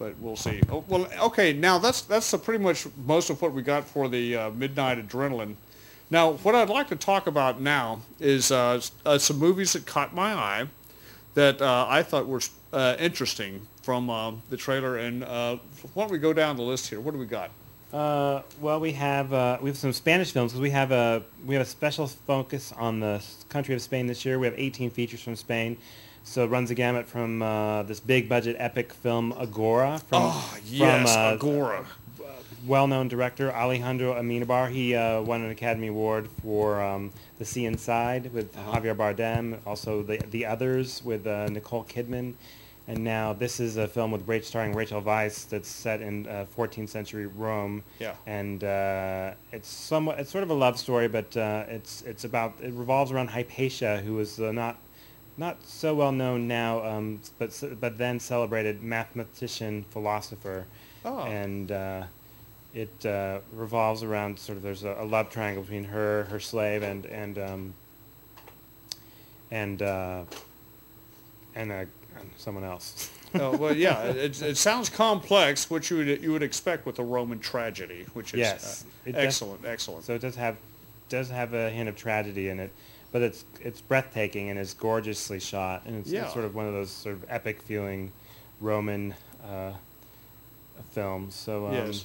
But 0.00 0.18
we'll 0.18 0.34
see. 0.34 0.62
Oh, 0.70 0.82
well, 0.88 1.06
okay. 1.24 1.52
Now 1.52 1.78
that's 1.78 2.00
that's 2.00 2.34
pretty 2.38 2.64
much 2.64 2.86
most 3.04 3.28
of 3.28 3.42
what 3.42 3.52
we 3.52 3.60
got 3.60 3.84
for 3.84 4.08
the 4.08 4.34
uh, 4.34 4.50
midnight 4.50 4.96
adrenaline. 5.06 5.56
Now, 6.08 6.32
what 6.32 6.54
I'd 6.54 6.70
like 6.70 6.88
to 6.88 6.96
talk 6.96 7.26
about 7.26 7.60
now 7.60 8.00
is 8.18 8.50
uh, 8.50 8.80
uh, 9.04 9.18
some 9.18 9.38
movies 9.38 9.74
that 9.74 9.84
caught 9.84 10.14
my 10.14 10.32
eye 10.32 10.68
that 11.34 11.60
uh, 11.60 11.86
I 11.86 12.02
thought 12.02 12.26
were 12.26 12.40
uh, 12.72 12.96
interesting 12.98 13.66
from 13.82 14.08
uh, 14.08 14.32
the 14.48 14.56
trailer. 14.56 14.96
And 14.96 15.22
why 15.22 15.58
don't 15.94 16.10
we 16.10 16.16
go 16.16 16.32
down 16.32 16.56
the 16.56 16.62
list 16.62 16.88
here? 16.88 16.98
What 16.98 17.12
do 17.12 17.18
we 17.18 17.26
got? 17.26 17.50
Well, 17.92 18.80
we 18.80 18.92
have 18.92 19.60
we 19.60 19.68
have 19.68 19.76
some 19.76 19.92
Spanish 19.92 20.32
films 20.32 20.52
because 20.52 20.62
we 20.62 20.70
have 20.70 20.92
a 20.92 21.22
we 21.44 21.54
have 21.56 21.62
a 21.62 21.68
special 21.68 22.06
focus 22.06 22.72
on 22.78 23.00
the 23.00 23.22
country 23.50 23.74
of 23.74 23.82
Spain 23.82 24.06
this 24.06 24.24
year. 24.24 24.38
We 24.38 24.46
have 24.46 24.58
18 24.58 24.90
features 24.92 25.20
from 25.20 25.36
Spain, 25.36 25.76
so 26.24 26.44
it 26.44 26.48
runs 26.48 26.68
the 26.68 26.74
gamut 26.74 27.06
from 27.06 27.42
uh, 27.42 27.82
this 27.84 28.00
big 28.00 28.28
budget 28.28 28.56
epic 28.58 28.92
film 28.92 29.32
Agora 29.38 29.98
from, 29.98 30.22
Oh, 30.26 30.58
yes, 30.64 31.08
Agora. 31.16 31.84
well-known 32.66 33.08
director 33.08 33.50
Alejandro 33.52 34.14
Amenabar. 34.14 34.70
He 34.70 34.94
uh, 34.94 35.22
won 35.22 35.42
an 35.42 35.50
Academy 35.50 35.88
Award 35.88 36.28
for 36.42 36.80
um, 36.82 37.10
The 37.38 37.44
Sea 37.44 37.64
Inside 37.66 38.32
with 38.32 38.54
Javier 38.54 38.94
Bardem, 38.96 39.58
also 39.66 40.02
The 40.02 40.18
The 40.30 40.46
Others 40.46 41.02
with 41.04 41.26
uh, 41.26 41.48
Nicole 41.48 41.84
Kidman, 41.84 42.34
and 42.86 43.02
now 43.04 43.32
this 43.32 43.60
is 43.60 43.76
a 43.76 43.86
film 43.88 44.10
with 44.10 44.26
Rach, 44.26 44.44
starring 44.44 44.72
Rachel 44.74 45.00
Weisz 45.02 45.48
that's 45.48 45.68
set 45.68 46.00
in 46.00 46.26
uh, 46.26 46.44
14th 46.56 46.88
century 46.88 47.26
Rome. 47.26 47.82
Yeah. 47.98 48.14
And 48.26 48.62
uh, 48.64 49.32
it's 49.52 49.68
somewhat 49.68 50.18
it's 50.18 50.30
sort 50.30 50.42
of 50.44 50.50
a 50.50 50.54
love 50.54 50.78
story, 50.78 51.08
but 51.08 51.36
uh, 51.36 51.64
it's 51.68 52.02
it's 52.02 52.24
about 52.24 52.54
it 52.60 52.72
revolves 52.72 53.10
around 53.12 53.28
Hypatia, 53.28 53.98
who 54.04 54.18
is 54.18 54.38
uh, 54.40 54.50
not 54.52 54.76
not 55.40 55.56
so 55.64 55.94
well 55.94 56.12
known 56.12 56.46
now, 56.46 56.84
um, 56.84 57.20
but 57.38 57.50
but 57.80 57.98
then 57.98 58.20
celebrated 58.20 58.82
mathematician 58.82 59.84
philosopher, 59.90 60.66
Oh. 61.04 61.20
and 61.24 61.72
uh, 61.72 62.02
it 62.74 63.06
uh, 63.06 63.38
revolves 63.52 64.02
around 64.02 64.38
sort 64.38 64.56
of 64.58 64.62
there's 64.62 64.84
a, 64.84 64.94
a 65.00 65.04
love 65.04 65.30
triangle 65.30 65.62
between 65.62 65.84
her, 65.84 66.24
her 66.24 66.38
slave, 66.38 66.82
and 66.82 67.06
and 67.06 67.38
um, 67.38 67.74
and 69.50 69.82
uh, 69.82 70.22
and, 71.54 71.72
and 71.72 71.88
someone 72.36 72.64
else. 72.64 73.10
oh, 73.34 73.56
well, 73.56 73.74
yeah, 73.76 74.02
it, 74.02 74.42
it 74.42 74.56
sounds 74.56 74.88
complex, 74.90 75.70
which 75.70 75.90
you 75.90 75.96
would 75.98 76.22
you 76.22 76.32
would 76.32 76.42
expect 76.42 76.84
with 76.86 76.98
a 76.98 77.04
Roman 77.04 77.38
tragedy, 77.38 78.04
which 78.12 78.34
is 78.34 78.40
yes, 78.40 78.84
uh, 78.84 79.08
it 79.08 79.12
does- 79.12 79.24
excellent, 79.24 79.64
excellent. 79.64 80.04
So 80.04 80.14
it 80.14 80.20
does 80.20 80.36
have 80.36 80.56
does 81.08 81.30
have 81.30 81.54
a 81.54 81.70
hint 81.70 81.88
of 81.88 81.96
tragedy 81.96 82.48
in 82.50 82.60
it, 82.60 82.70
but 83.12 83.22
it's 83.22 83.44
it's 83.62 83.80
breathtaking 83.80 84.50
and 84.50 84.58
it's 84.58 84.74
gorgeously 84.74 85.40
shot, 85.40 85.82
and 85.86 85.96
it's, 86.00 86.10
Yeah. 86.10 86.24
it's 86.24 86.32
sort 86.32 86.44
of 86.44 86.54
one 86.54 86.66
of 86.66 86.72
those 86.72 86.90
sort 86.90 87.16
of 87.16 87.24
epic 87.28 87.60
feeling 87.62 88.12
Roman 88.60 89.14
uh, 89.44 89.72
films. 90.92 91.34
So 91.34 91.66
um, 91.66 91.74
Yes. 91.74 92.04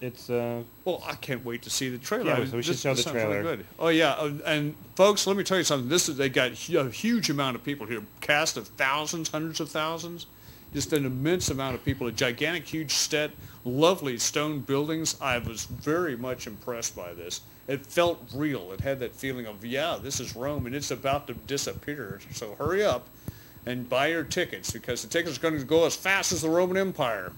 it's 0.00 0.30
uh, 0.30 0.62
Well, 0.84 1.02
I 1.06 1.14
can't 1.14 1.44
wait 1.44 1.62
to 1.62 1.70
see 1.70 1.88
the 1.88 1.98
trailer. 1.98 2.38
Yeah, 2.38 2.44
so 2.46 2.56
we 2.56 2.62
should 2.62 2.74
this- 2.74 2.80
show 2.80 2.94
this 2.94 3.04
the 3.04 3.10
sounds 3.10 3.14
really 3.16 3.26
trailer. 3.42 3.56
good. 3.56 3.66
Oh 3.78 3.88
yeah, 3.88 4.12
uh, 4.12 4.32
and 4.46 4.74
folks, 4.96 5.26
let 5.26 5.36
me 5.36 5.44
tell 5.44 5.58
you 5.58 5.64
something. 5.64 5.88
This 5.88 6.08
is 6.08 6.16
they 6.16 6.28
got 6.28 6.52
a 6.52 6.90
huge 6.90 7.30
amount 7.30 7.56
of 7.56 7.64
people 7.64 7.86
here, 7.86 8.02
cast 8.20 8.56
of 8.56 8.68
thousands, 8.68 9.28
hundreds 9.30 9.60
of 9.60 9.70
thousands, 9.70 10.26
just 10.72 10.92
an 10.92 11.04
immense 11.06 11.50
amount 11.50 11.74
of 11.74 11.84
people. 11.84 12.06
A 12.06 12.12
gigantic, 12.12 12.66
huge 12.66 12.92
set, 12.94 13.30
lovely 13.64 14.18
stone 14.18 14.60
buildings. 14.60 15.16
I 15.20 15.38
was 15.38 15.64
very 15.66 16.16
much 16.16 16.46
impressed 16.46 16.96
by 16.96 17.12
this. 17.14 17.40
It 17.66 17.86
felt 17.86 18.22
real. 18.34 18.72
It 18.72 18.80
had 18.80 19.00
that 19.00 19.14
feeling 19.14 19.46
of 19.46 19.64
yeah, 19.64 19.98
this 20.00 20.20
is 20.20 20.36
Rome, 20.36 20.66
and 20.66 20.74
it's 20.74 20.90
about 20.90 21.26
to 21.28 21.34
disappear. 21.34 22.20
So 22.32 22.54
hurry 22.54 22.84
up 22.84 23.08
and 23.66 23.88
buy 23.88 24.08
your 24.08 24.24
tickets 24.24 24.70
because 24.70 25.02
the 25.02 25.08
tickets 25.08 25.38
are 25.38 25.40
going 25.40 25.58
to 25.58 25.64
go 25.64 25.86
as 25.86 25.96
fast 25.96 26.32
as 26.32 26.42
the 26.42 26.50
Roman 26.50 26.76
Empire. 26.76 27.32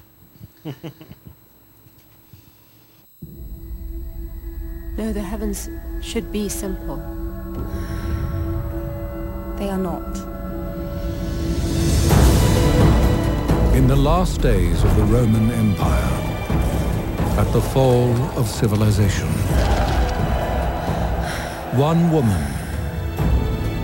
No, 4.97 5.13
the 5.13 5.21
heavens 5.21 5.69
should 6.01 6.33
be 6.33 6.49
simple. 6.49 6.97
They 9.59 9.69
are 9.69 9.77
not. 9.77 10.17
In 13.77 13.87
the 13.87 13.95
last 13.95 14.41
days 14.41 14.83
of 14.83 14.97
the 14.97 15.05
Roman 15.05 15.51
Empire, 15.51 16.17
at 17.39 17.53
the 17.53 17.61
fall 17.61 18.11
of 18.39 18.49
civilization, 18.49 19.29
one 21.75 22.11
woman, 22.11 22.43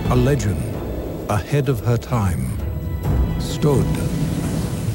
a 0.09 0.15
legend 0.15 0.61
ahead 1.29 1.69
of 1.69 1.79
her 1.81 1.97
time, 1.97 2.57
stood 3.39 3.85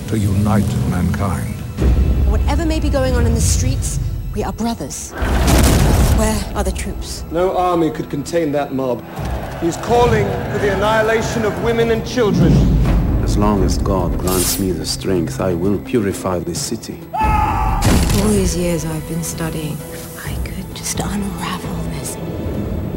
to 0.08 0.18
unite 0.18 0.66
mankind. 0.88 1.54
Whatever 2.30 2.64
may 2.64 2.80
be 2.80 2.88
going 2.88 3.14
on 3.14 3.26
in 3.26 3.34
the 3.34 3.40
streets, 3.40 4.00
we 4.34 4.42
are 4.42 4.52
brothers. 4.52 5.12
Where 5.12 6.52
are 6.56 6.64
the 6.64 6.72
troops? 6.72 7.24
No 7.30 7.56
army 7.56 7.90
could 7.90 8.10
contain 8.10 8.52
that 8.52 8.72
mob. 8.72 9.04
He's 9.60 9.76
calling 9.76 10.24
for 10.52 10.58
the 10.58 10.74
annihilation 10.74 11.44
of 11.44 11.62
women 11.62 11.90
and 11.90 12.06
children. 12.06 12.52
As 13.22 13.36
long 13.36 13.62
as 13.64 13.78
God 13.78 14.18
grants 14.18 14.58
me 14.58 14.72
the 14.72 14.86
strength, 14.86 15.40
I 15.40 15.52
will 15.54 15.78
purify 15.78 16.38
this 16.38 16.60
city. 16.60 17.00
All 17.12 18.28
these 18.28 18.56
years 18.56 18.84
I've 18.84 19.06
been 19.08 19.22
studying, 19.22 19.74
if 19.92 20.26
I 20.26 20.34
could 20.44 20.74
just 20.74 20.98
unravel 20.98 21.74
this. 21.74 21.77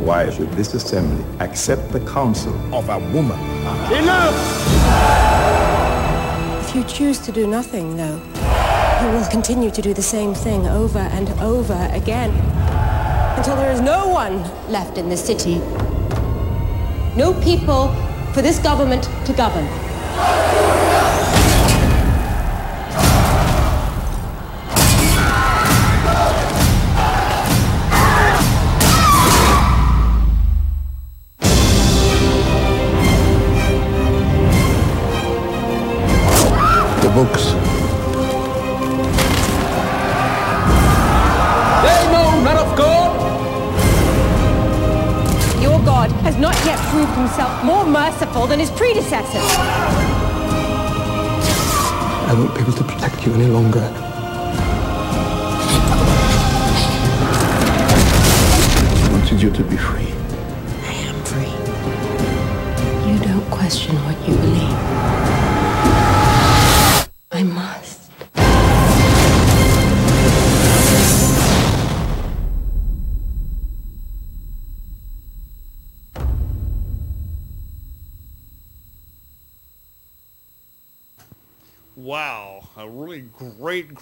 Why 0.02 0.32
should 0.32 0.52
this 0.54 0.74
assembly 0.74 1.24
accept 1.40 1.92
the 1.92 2.00
counsel 2.00 2.56
of 2.74 2.90
a 2.90 2.98
woman? 3.14 3.40
Enough! 3.94 4.34
If 6.64 6.76
you 6.76 6.84
choose 6.86 7.20
to 7.20 7.32
do 7.32 7.46
nothing, 7.46 7.98
though, 7.98 8.20
you 9.04 9.12
will 9.12 9.28
continue 9.30 9.70
to 9.70 9.82
do 9.82 9.94
the 9.94 10.02
same 10.02 10.34
thing 10.34 10.68
over 10.68 10.98
and 10.98 11.30
over 11.40 11.88
again 11.94 12.32
until 13.38 13.56
there 13.56 13.72
is 13.72 13.80
no 13.80 14.08
one 14.08 14.42
left 14.72 14.98
in 14.98 15.08
this 15.08 15.24
city. 15.24 15.60
No 17.16 17.40
people 17.44 17.94
for 18.34 18.42
this 18.42 18.58
government 18.58 19.04
to 19.28 19.34
govern. 19.34 19.68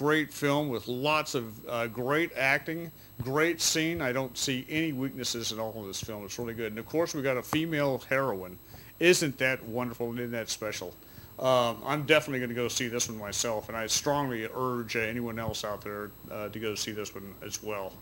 Great, 0.00 0.32
film 0.32 0.70
with 0.70 0.88
lots 0.88 1.34
of 1.34 1.52
uh, 1.68 1.86
great 1.86 2.32
acting, 2.34 2.90
great 3.22 3.60
scene. 3.60 4.00
I 4.00 4.12
don't 4.12 4.36
see 4.36 4.64
any 4.70 4.94
weaknesses 4.94 5.52
at 5.52 5.58
all 5.58 5.74
in 5.76 5.86
this 5.86 6.00
film. 6.00 6.24
It's 6.24 6.38
really 6.38 6.54
good. 6.54 6.72
And 6.72 6.78
of 6.78 6.86
course, 6.86 7.14
we 7.14 7.20
got 7.20 7.36
a 7.36 7.42
female 7.42 7.98
heroine. 8.08 8.58
Isn't 8.98 9.36
that 9.36 9.62
wonderful? 9.62 10.10
Isn't 10.14 10.30
that 10.30 10.48
special? 10.48 10.94
Um, 11.38 11.82
I'm 11.84 12.06
definitely 12.06 12.38
going 12.38 12.48
to 12.48 12.54
go 12.54 12.66
see 12.66 12.88
this 12.88 13.10
one 13.10 13.18
myself, 13.18 13.68
and 13.68 13.76
I 13.76 13.86
strongly 13.88 14.48
urge 14.54 14.96
anyone 14.96 15.38
else 15.38 15.66
out 15.66 15.82
there 15.82 16.10
uh, 16.30 16.48
to 16.48 16.58
go 16.58 16.74
see 16.74 16.92
this 16.92 17.14
one 17.14 17.34
as 17.44 17.62
well. 17.62 17.92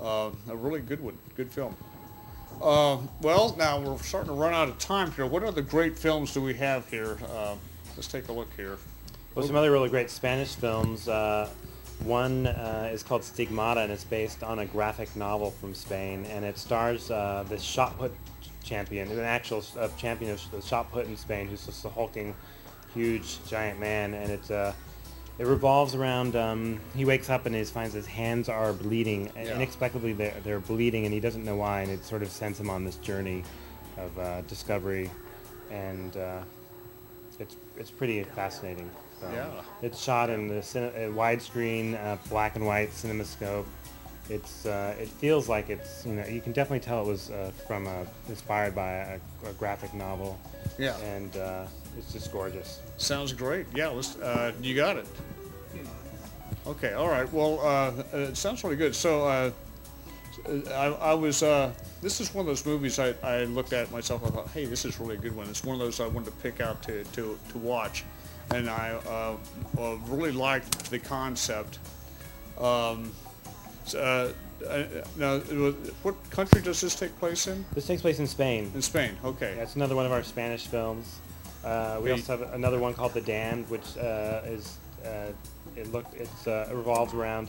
Uh, 0.00 0.30
a 0.48 0.56
really 0.56 0.80
good 0.80 1.02
one, 1.02 1.18
good 1.36 1.52
film. 1.52 1.76
Uh, 2.62 2.96
well, 3.20 3.54
now 3.58 3.78
we're 3.78 3.98
starting 3.98 4.30
to 4.30 4.34
run 4.34 4.54
out 4.54 4.68
of 4.68 4.78
time 4.78 5.12
here. 5.12 5.26
What 5.26 5.42
other 5.42 5.60
great 5.60 5.98
films 5.98 6.32
do 6.32 6.40
we 6.40 6.54
have 6.54 6.88
here? 6.88 7.18
Uh, 7.30 7.54
let's 7.96 8.08
take 8.08 8.28
a 8.28 8.32
look 8.32 8.48
here. 8.56 8.78
Well, 9.38 9.46
some 9.46 9.54
other 9.54 9.70
really 9.70 9.88
great 9.88 10.10
Spanish 10.10 10.56
films. 10.56 11.06
Uh, 11.06 11.48
one 12.00 12.48
uh, 12.48 12.90
is 12.92 13.04
called 13.04 13.22
Stigmata, 13.22 13.82
and 13.82 13.92
it's 13.92 14.02
based 14.02 14.42
on 14.42 14.58
a 14.58 14.66
graphic 14.66 15.14
novel 15.14 15.52
from 15.52 15.74
Spain, 15.74 16.26
and 16.28 16.44
it 16.44 16.58
stars 16.58 17.08
uh, 17.08 17.44
the 17.48 17.56
shot 17.56 17.96
put 17.98 18.10
champion, 18.64 19.08
an 19.12 19.20
actual 19.20 19.62
uh, 19.78 19.86
champion 19.96 20.32
of 20.32 20.42
the 20.50 20.60
shot 20.60 20.90
put 20.90 21.06
in 21.06 21.16
Spain, 21.16 21.46
who's 21.46 21.64
just 21.64 21.84
a 21.84 21.88
hulking, 21.88 22.34
huge, 22.92 23.38
giant 23.46 23.78
man, 23.78 24.12
and 24.12 24.32
it's 24.32 24.50
uh, 24.50 24.72
it 25.38 25.46
revolves 25.46 25.94
around. 25.94 26.34
Um, 26.34 26.80
he 26.96 27.04
wakes 27.04 27.30
up 27.30 27.46
and 27.46 27.54
he 27.54 27.62
finds 27.62 27.94
his 27.94 28.08
hands 28.08 28.48
are 28.48 28.72
bleeding. 28.72 29.30
Yeah. 29.36 29.54
Inexplicably, 29.54 30.14
they're, 30.14 30.34
they're 30.42 30.58
bleeding, 30.58 31.04
and 31.04 31.14
he 31.14 31.20
doesn't 31.20 31.44
know 31.44 31.54
why. 31.54 31.82
And 31.82 31.92
it 31.92 32.04
sort 32.04 32.22
of 32.22 32.30
sends 32.32 32.58
him 32.58 32.70
on 32.70 32.84
this 32.84 32.96
journey 32.96 33.44
of 33.98 34.18
uh, 34.18 34.40
discovery, 34.48 35.12
and 35.70 36.16
uh, 36.16 36.40
it's 37.38 37.54
it's 37.76 37.92
pretty 37.92 38.24
fascinating. 38.24 38.90
Film. 39.20 39.32
Yeah. 39.32 39.46
It's 39.82 40.02
shot 40.02 40.30
in 40.30 40.48
the 40.48 40.54
widescreen, 40.54 42.02
uh, 42.02 42.16
black 42.28 42.56
and 42.56 42.66
white 42.66 42.90
CinemaScope. 42.90 43.66
It's 44.30 44.66
uh, 44.66 44.94
it 45.00 45.08
feels 45.08 45.48
like 45.48 45.70
it's 45.70 46.04
you 46.04 46.12
know 46.12 46.26
you 46.26 46.40
can 46.40 46.52
definitely 46.52 46.80
tell 46.80 47.02
it 47.02 47.06
was 47.06 47.30
uh, 47.30 47.50
from 47.66 47.86
a, 47.86 48.06
inspired 48.28 48.74
by 48.74 48.92
a, 48.92 49.20
a 49.48 49.52
graphic 49.54 49.94
novel. 49.94 50.38
Yeah. 50.78 50.98
And 50.98 51.34
uh, 51.36 51.66
it's 51.96 52.12
just 52.12 52.30
gorgeous. 52.30 52.80
Sounds 52.98 53.32
great. 53.32 53.66
Yeah, 53.74 53.88
let's. 53.88 54.16
Uh, 54.16 54.52
you 54.60 54.74
got 54.74 54.96
it. 54.96 55.06
Okay. 56.66 56.92
All 56.92 57.08
right. 57.08 57.30
Well, 57.32 57.60
uh, 57.60 58.18
it 58.18 58.36
sounds 58.36 58.62
really 58.62 58.76
good. 58.76 58.94
So, 58.94 59.26
uh, 59.26 59.50
I, 60.70 60.86
I 61.00 61.14
was. 61.14 61.42
Uh, 61.42 61.72
this 62.02 62.20
is 62.20 62.32
one 62.34 62.42
of 62.42 62.46
those 62.46 62.64
movies 62.66 62.98
I, 62.98 63.14
I 63.22 63.44
looked 63.44 63.72
at 63.72 63.90
myself. 63.90 64.24
I 64.24 64.28
thought, 64.28 64.48
hey, 64.48 64.66
this 64.66 64.84
is 64.84 65.00
really 65.00 65.16
a 65.16 65.18
good 65.18 65.34
one. 65.34 65.48
It's 65.48 65.64
one 65.64 65.74
of 65.74 65.80
those 65.80 66.00
I 66.00 66.06
wanted 66.06 66.26
to 66.26 66.36
pick 66.42 66.60
out 66.60 66.82
to 66.84 67.04
to, 67.04 67.38
to 67.50 67.58
watch, 67.58 68.04
and 68.54 68.68
I 68.68 68.90
uh, 69.06 69.36
uh, 69.80 69.96
really 70.08 70.32
liked 70.32 70.90
the 70.90 70.98
concept. 70.98 71.78
Um, 72.58 73.12
uh, 73.94 73.98
uh, 73.98 74.84
now, 75.16 75.38
was- 75.38 75.74
what 76.02 76.14
country 76.30 76.60
does 76.62 76.80
this 76.80 76.94
take 76.94 77.16
place 77.18 77.46
in? 77.46 77.64
This 77.74 77.86
takes 77.86 78.02
place 78.02 78.18
in 78.18 78.26
Spain. 78.26 78.70
In 78.74 78.82
Spain. 78.82 79.16
Okay. 79.24 79.54
That's 79.56 79.76
another 79.76 79.94
one 79.94 80.06
of 80.06 80.12
our 80.12 80.22
Spanish 80.22 80.66
films. 80.66 81.18
Uh, 81.64 81.98
we 82.00 82.06
The- 82.06 82.12
also 82.16 82.36
have 82.38 82.54
another 82.54 82.78
one 82.78 82.94
called 82.94 83.14
The 83.14 83.20
Damned, 83.20 83.68
which 83.70 83.96
uh, 83.98 84.40
is 84.46 84.78
uh, 85.04 85.32
it 85.76 85.92
look 85.92 86.06
it's 86.14 86.46
uh, 86.46 86.68
it 86.70 86.74
revolves 86.74 87.14
around 87.14 87.48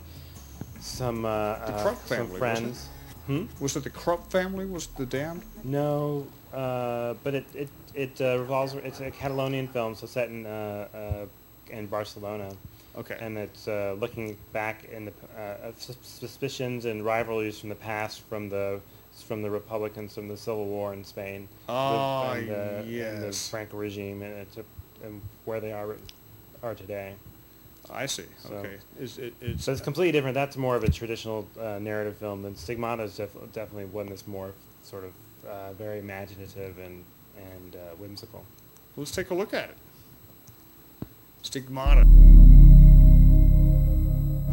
some 0.79 1.23
The 1.23 1.73
Krupp 1.81 1.97
some 2.07 2.17
family. 2.17 2.37
friends. 2.39 2.87
Was 3.27 3.37
it? 3.37 3.47
Was 3.61 3.75
it 3.75 3.83
the 3.83 3.89
Krupp 3.91 4.31
family? 4.31 4.65
Was 4.65 4.87
the 4.87 5.05
damned? 5.05 5.43
No, 5.63 6.25
uh, 6.53 7.13
but 7.23 7.33
it 7.35 7.45
it 7.53 7.69
it 7.95 8.19
uh, 8.21 8.37
revolves. 8.39 8.73
It's 8.73 8.99
a 8.99 9.11
Catalonian 9.11 9.67
film, 9.67 9.95
so 9.95 10.07
set 10.07 10.29
in 10.29 10.45
uh, 10.45 10.87
uh, 10.93 11.73
in 11.75 11.87
Barcelona. 11.87 12.51
Okay. 12.97 13.17
And 13.21 13.37
it's 13.37 13.67
uh, 13.67 13.95
looking 13.99 14.35
back 14.51 14.83
in 14.91 15.05
the 15.05 15.13
uh, 15.37 15.71
suspicions 16.01 16.85
and 16.85 17.05
rivalries 17.05 17.59
from 17.59 17.69
the 17.69 17.75
past, 17.75 18.21
from 18.21 18.49
the 18.49 18.81
from 19.27 19.41
the 19.41 19.49
Republicans, 19.49 20.15
from 20.15 20.27
the 20.27 20.37
Civil 20.37 20.65
War 20.65 20.93
in 20.93 21.03
Spain. 21.03 21.47
Ah, 21.67 22.33
and, 22.33 22.49
uh, 22.49 22.53
and 22.53 23.23
the. 23.23 23.31
Franco 23.31 23.77
regime, 23.77 24.21
and 24.21 24.33
it's 24.33 24.57
a, 24.57 24.63
and 25.05 25.21
where 25.45 25.59
they 25.59 25.71
are 25.71 25.95
are 26.63 26.75
today. 26.75 27.13
I 27.91 28.05
see. 28.05 28.25
So- 28.43 28.55
okay. 28.55 28.77
Is 28.99 29.17
it? 29.17 29.33
It's. 29.41 29.63
So 29.63 29.71
it's 29.71 29.81
completely 29.81 30.11
different. 30.11 30.33
That's 30.35 30.57
more 30.57 30.75
of 30.75 30.83
a 30.83 30.89
traditional 30.89 31.47
uh, 31.59 31.79
narrative 31.79 32.17
film 32.17 32.41
than 32.43 32.55
Stigmata 32.55 33.03
is 33.03 33.15
def- 33.17 33.53
definitely 33.53 33.85
one 33.85 34.07
that's 34.07 34.27
more 34.27 34.51
sort 34.83 35.03
of 35.05 35.13
uh, 35.47 35.73
very 35.73 35.99
imaginative 35.99 36.77
and 36.79 37.03
and 37.53 37.75
uh, 37.75 37.95
whimsical. 37.99 38.41
Let's 38.97 39.11
take 39.11 39.31
a 39.31 39.35
look 39.35 39.53
at 39.53 39.69
it. 39.69 39.77
Stigmata. 41.41 42.03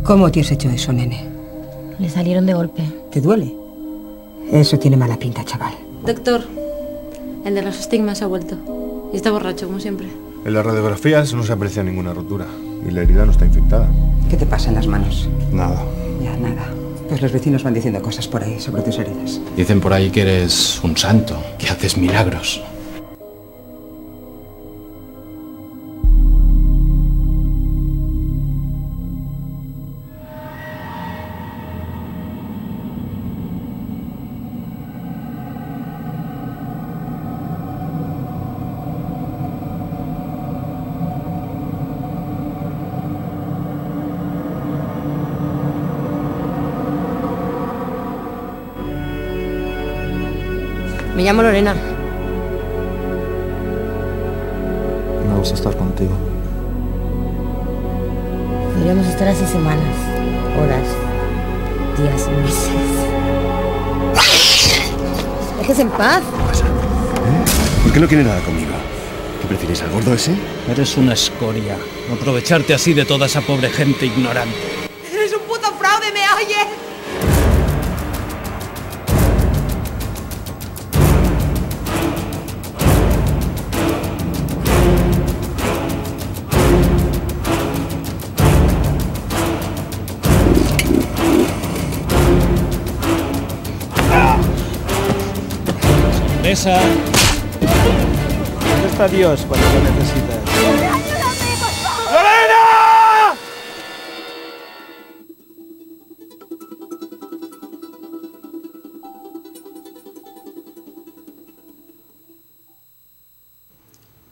¿Cómo 0.04 0.30
te 0.30 0.40
has 0.40 0.52
hecho 0.52 0.70
eso, 0.70 0.92
nene? 0.92 1.28
Le 1.98 2.08
salieron 2.08 2.46
de 2.46 2.54
golpe. 2.54 2.82
¿Te 3.10 3.20
duele? 3.20 3.52
Eso 4.52 4.78
tiene 4.78 4.96
mala 4.96 5.18
pinta, 5.18 5.44
chaval. 5.44 5.74
Doctor, 6.04 6.44
el 7.44 7.54
de 7.54 7.62
los 7.62 7.78
estigmas 7.80 8.22
ha 8.22 8.26
vuelto. 8.26 8.56
Y 9.12 9.16
está 9.16 9.32
borracho, 9.32 9.66
como 9.66 9.80
siempre. 9.80 10.06
En 10.44 10.54
las 10.54 10.64
radiografías 10.64 11.34
no 11.34 11.42
se 11.42 11.52
aprecia 11.52 11.82
ninguna 11.82 12.14
rotura 12.14 12.46
y 12.86 12.92
la 12.92 13.02
herida 13.02 13.26
no 13.26 13.32
está 13.32 13.44
infectada. 13.44 13.88
¿Qué 14.30 14.36
te 14.36 14.46
pasa 14.46 14.68
en 14.68 14.76
las 14.76 14.86
manos? 14.86 15.28
Nada. 15.50 15.84
Ya, 16.22 16.36
nada. 16.36 16.72
Pues 17.08 17.20
los 17.22 17.32
vecinos 17.32 17.64
van 17.64 17.74
diciendo 17.74 18.00
cosas 18.02 18.28
por 18.28 18.44
ahí 18.44 18.60
sobre 18.60 18.82
tus 18.82 18.98
heridas. 18.98 19.40
Dicen 19.56 19.80
por 19.80 19.92
ahí 19.92 20.10
que 20.10 20.22
eres 20.22 20.80
un 20.84 20.96
santo, 20.96 21.36
que 21.58 21.68
haces 21.68 21.96
milagros. 21.96 22.62
Llamo 51.26 51.42
Lorena. 51.42 51.74
Me 55.28 55.36
gusta 55.36 55.56
estar 55.56 55.76
contigo. 55.76 56.12
Podríamos 58.74 59.06
estar 59.08 59.26
así 59.26 59.44
semanas, 59.44 59.96
horas, 60.60 60.86
días, 61.98 62.28
meses. 62.28 62.70
Dejes 65.58 65.78
en 65.80 65.90
paz. 65.90 66.22
¿Por 67.82 67.92
qué 67.92 67.98
no 67.98 68.06
quiere 68.06 68.22
nada 68.22 68.40
conmigo? 68.42 68.70
¿Qué 69.40 69.48
prefieres, 69.48 69.82
al 69.82 69.90
gordo 69.90 70.14
ese? 70.14 70.32
Eres 70.70 70.96
una 70.96 71.14
escoria. 71.14 71.76
Aprovecharte 72.12 72.72
así 72.72 72.94
de 72.94 73.04
toda 73.04 73.26
esa 73.26 73.40
pobre 73.40 73.68
gente 73.70 74.06
ignorante. 74.06 74.56
¡Eres 75.12 75.32
un 75.32 75.40
puto 75.40 75.72
fraude, 75.72 76.12
me 76.12 76.20
oyes! 76.40 76.75
Esa. 96.46 96.78
¿Dónde 98.60 98.86
está 98.88 99.08
Dios 99.08 99.44
cuando 99.48 99.66
lo 99.66 99.80
necesitas? 99.82 100.44
¡Lorena! 102.12 103.34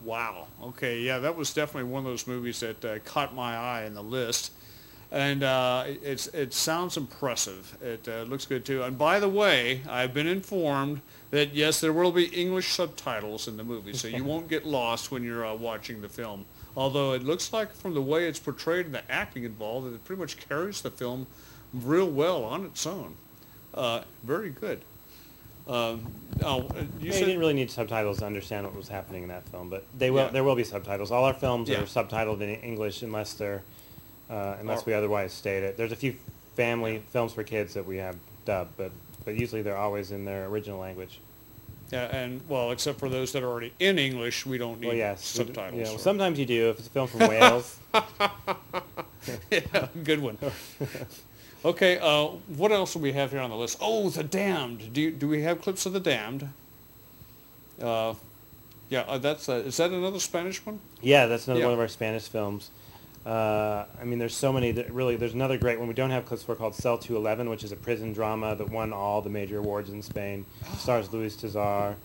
Wow. 0.05 0.47
Okay. 0.69 1.01
Yeah, 1.01 1.19
that 1.19 1.35
was 1.35 1.53
definitely 1.53 1.91
one 1.91 2.05
of 2.05 2.05
those 2.05 2.27
movies 2.27 2.61
that 2.61 2.85
uh, 2.85 2.99
caught 2.99 3.35
my 3.35 3.57
eye 3.57 3.83
in 3.83 3.93
the 3.93 4.01
list, 4.01 4.53
and 5.11 5.43
uh, 5.43 5.83
it- 5.87 6.01
it's 6.03 6.27
it 6.27 6.53
sounds 6.53 6.97
impressive. 6.97 7.77
It 7.81 8.07
uh, 8.07 8.23
looks 8.23 8.45
good 8.45 8.65
too. 8.65 8.83
And 8.83 8.97
by 8.97 9.19
the 9.19 9.29
way, 9.29 9.81
I've 9.89 10.13
been 10.13 10.27
informed 10.27 11.01
that 11.31 11.53
yes, 11.53 11.79
there 11.81 11.93
will 11.93 12.11
be 12.11 12.25
English 12.25 12.69
subtitles 12.73 13.47
in 13.47 13.57
the 13.57 13.63
movie, 13.63 13.93
so 13.93 14.07
you 14.07 14.23
won't 14.31 14.47
get 14.47 14.65
lost 14.65 15.11
when 15.11 15.23
you're 15.23 15.45
uh, 15.45 15.53
watching 15.55 16.01
the 16.01 16.09
film. 16.09 16.45
Although 16.77 17.13
it 17.13 17.23
looks 17.23 17.53
like 17.53 17.71
from 17.73 17.93
the 17.93 18.01
way 18.01 18.27
it's 18.27 18.39
portrayed 18.39 18.85
and 18.85 18.95
the 18.95 19.09
acting 19.11 19.43
involved, 19.45 19.87
that 19.87 19.93
it 19.93 20.03
pretty 20.03 20.19
much 20.19 20.37
carries 20.49 20.81
the 20.81 20.91
film 20.91 21.25
real 21.73 22.07
well 22.09 22.43
on 22.43 22.65
its 22.65 22.85
own. 22.85 23.15
Uh, 23.73 24.01
very 24.23 24.49
good. 24.49 24.81
Um, 25.67 26.05
oh, 26.43 26.61
you 26.99 27.07
You, 27.07 27.11
said 27.11 27.21
didn't 27.25 27.39
really 27.39 27.53
need 27.53 27.71
subtitles 27.71 28.19
to 28.19 28.25
understand 28.25 28.65
what 28.65 28.75
was 28.75 28.87
happening 28.87 29.23
in 29.23 29.29
that 29.29 29.47
film, 29.49 29.69
but 29.69 29.83
they 29.97 30.11
will. 30.11 30.25
Yeah. 30.25 30.29
There 30.31 30.43
will 30.43 30.55
be 30.55 30.63
subtitles. 30.63 31.11
All 31.11 31.23
our 31.25 31.33
films 31.33 31.69
Yeah. 31.69 31.79
are 31.79 31.83
subtitled 31.85 32.41
in 32.41 32.49
English 32.49 33.01
unless 33.01 33.33
they're 33.33 33.63
uh, 34.29 34.55
unless 34.59 34.85
we 34.85 34.93
otherwise 34.93 35.33
state 35.33 35.63
it. 35.63 35.77
There's 35.77 35.91
a 35.91 35.95
few 35.95 36.15
family 36.55 37.01
films 37.11 37.33
for 37.33 37.43
kids 37.43 37.73
that 37.73 37.85
we 37.85 37.97
have 37.97 38.15
dubbed, 38.45 38.71
but 38.77 38.91
but 39.23 39.35
usually 39.35 39.61
they're 39.63 39.77
always 39.77 40.11
in 40.11 40.25
their 40.25 40.45
original 40.45 40.79
language. 40.79 41.19
Yeah, 41.91 42.05
and 42.15 42.41
well, 42.49 42.71
except 42.71 42.99
for 42.99 43.09
those 43.09 43.31
that 43.33 43.43
are 43.43 43.47
already 43.47 43.71
in 43.79 43.99
English, 43.99 44.45
we 44.45 44.57
don't 44.57 44.79
need 44.81 44.87
Well, 44.87 44.95
yes, 44.95 45.37
we 45.37 45.43
d- 45.43 45.47
subtitles. 45.53 45.79
yeah, 45.79 45.89
well, 45.89 45.97
sometimes 45.99 46.39
you 46.39 46.45
do 46.45 46.69
if 46.69 46.79
it's 46.79 46.87
a 46.87 46.91
film 46.91 47.07
from 47.07 47.19
Wales. 47.27 47.77
yeah, 49.51 49.87
good 50.03 50.19
one. 50.21 50.37
okay, 51.65 51.97
uh, 51.99 52.25
what 52.55 52.71
else 52.71 52.93
do 52.93 52.99
we 52.99 53.11
have 53.13 53.31
here 53.31 53.39
on 53.39 53.49
the 53.49 53.55
list? 53.55 53.77
Oh, 53.81 54.09
The 54.09 54.23
Damned. 54.23 54.93
Do 54.93 55.01
you, 55.01 55.11
do 55.11 55.27
we 55.27 55.41
have 55.43 55.61
clips 55.61 55.85
of 55.85 55.93
The 55.93 55.99
Damned? 55.99 56.49
Uh, 57.81 58.13
yeah, 58.89 59.01
uh, 59.01 59.17
that's 59.17 59.49
uh, 59.49 59.53
is 59.65 59.77
that 59.77 59.91
another 59.91 60.19
Spanish 60.19 60.65
one? 60.65 60.79
Yeah, 61.01 61.25
that's 61.27 61.47
another 61.47 61.59
Yeah. 61.61 61.65
one 61.67 61.73
of 61.75 61.79
our 61.79 61.87
Spanish 61.87 62.23
films. 62.27 62.69
Uh, 63.25 63.85
I 63.99 64.03
mean, 64.03 64.19
there's 64.19 64.35
so 64.35 64.53
many 64.53 64.71
that 64.73 64.91
really. 64.93 65.15
There's 65.15 65.33
another 65.33 65.57
great 65.57 65.79
one 65.79 65.87
we 65.87 65.93
don't 65.95 66.11
have 66.11 66.25
clips 66.25 66.43
for 66.43 66.55
called 66.55 66.75
Cell 66.75 66.97
211, 66.97 67.49
which 67.49 67.63
is 67.63 67.71
a 67.71 67.75
prison 67.75 68.13
drama 68.13 68.55
that 68.55 68.69
won 68.69 68.93
all 68.93 69.21
the 69.21 69.29
major 69.31 69.57
awards 69.57 69.89
in 69.89 70.01
Spain. 70.03 70.45
Stars 70.77 71.11
Luis 71.11 71.35
Tosar, 71.35 71.95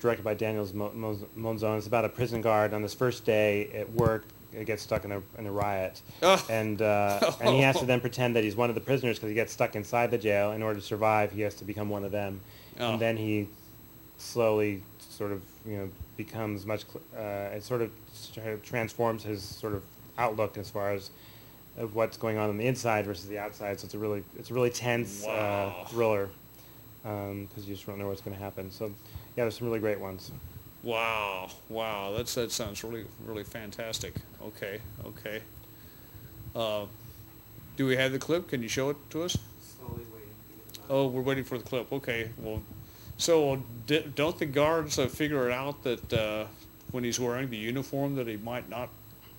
directed 0.00 0.22
by 0.24 0.34
Daniel 0.34 0.68
Mo- 0.74 0.92
Mo- 0.94 1.18
Monzon. 1.38 1.78
It's 1.78 1.86
about 1.86 2.04
a 2.04 2.08
prison 2.10 2.42
guard 2.42 2.74
on 2.74 2.82
his 2.82 2.92
first 2.92 3.24
day 3.24 3.70
at 3.74 3.90
work. 3.92 4.24
Gets 4.64 4.82
stuck 4.82 5.04
in 5.04 5.12
a, 5.12 5.22
in 5.38 5.46
a 5.46 5.52
riot, 5.52 6.00
and 6.50 6.80
uh, 6.82 7.32
and 7.40 7.54
he 7.54 7.60
has 7.60 7.78
to 7.80 7.84
then 7.86 8.00
pretend 8.00 8.34
that 8.34 8.44
he's 8.44 8.56
one 8.56 8.70
of 8.70 8.74
the 8.74 8.80
prisoners 8.80 9.16
because 9.18 9.28
he 9.28 9.34
gets 9.34 9.52
stuck 9.52 9.76
inside 9.76 10.10
the 10.10 10.16
jail. 10.18 10.52
In 10.52 10.62
order 10.62 10.80
to 10.80 10.84
survive, 10.84 11.32
he 11.32 11.42
has 11.42 11.54
to 11.56 11.64
become 11.66 11.88
one 11.90 12.02
of 12.02 12.12
them, 12.12 12.40
Oh. 12.80 12.92
and 12.92 13.00
then 13.00 13.16
he 13.18 13.46
slowly 14.16 14.82
sort 14.98 15.32
of 15.32 15.42
you 15.66 15.76
know 15.76 15.88
becomes 16.16 16.64
much 16.66 16.84
cl- 16.86 17.04
uh, 17.16 17.54
it 17.56 17.62
sort 17.62 17.82
of 17.82 17.90
transforms 18.64 19.22
his 19.22 19.42
sort 19.42 19.74
of 19.74 19.82
outlook 20.18 20.58
as 20.58 20.68
far 20.68 20.92
as 20.92 21.10
of 21.78 21.94
what's 21.94 22.16
going 22.16 22.36
on 22.36 22.50
on 22.50 22.58
the 22.58 22.66
inside 22.66 23.06
versus 23.06 23.28
the 23.28 23.38
outside. 23.38 23.78
So 23.80 23.84
it's 23.86 23.94
a 23.94 23.98
really 23.98 24.24
it's 24.38 24.50
a 24.50 24.54
really 24.54 24.70
tense 24.70 25.24
Wow. 25.24 25.76
uh, 25.80 25.88
thriller 25.88 26.28
because 27.02 27.66
you 27.66 27.74
just 27.74 27.86
don't 27.86 27.98
know 27.98 28.08
what's 28.08 28.20
going 28.20 28.36
to 28.36 28.42
happen. 28.42 28.70
So 28.70 28.86
yeah, 29.36 29.44
there's 29.44 29.56
some 29.56 29.68
really 29.68 29.80
great 29.80 30.00
ones. 30.00 30.30
Wow, 30.82 31.50
wow, 31.68 32.12
that's 32.16 32.34
that 32.34 32.52
sounds 32.52 32.84
really 32.84 33.04
really 33.24 33.44
fantastic. 33.44 34.14
Okay, 34.42 34.80
okay. 35.04 35.40
Uh, 36.54 36.86
do 37.76 37.86
we 37.86 37.96
have 37.96 38.12
the 38.12 38.18
clip? 38.18 38.48
Can 38.48 38.62
you 38.62 38.68
show 38.68 38.90
it 38.90 38.96
to 39.10 39.22
us? 39.22 39.36
Oh, 40.90 41.06
we're 41.08 41.22
waiting 41.22 41.44
for 41.44 41.58
the 41.58 41.64
clip. 41.64 41.92
Okay, 41.92 42.30
well, 42.38 42.62
so 43.18 43.62
di- 43.86 44.06
don't 44.14 44.38
the 44.38 44.46
guards 44.46 44.98
uh, 44.98 45.06
figure 45.06 45.48
it 45.48 45.52
out 45.52 45.82
that 45.84 46.12
uh, 46.12 46.46
when 46.92 47.04
he's 47.04 47.20
wearing 47.20 47.50
the 47.50 47.56
uniform 47.58 48.16
that 48.16 48.26
he 48.26 48.36
might 48.38 48.68
not 48.70 48.88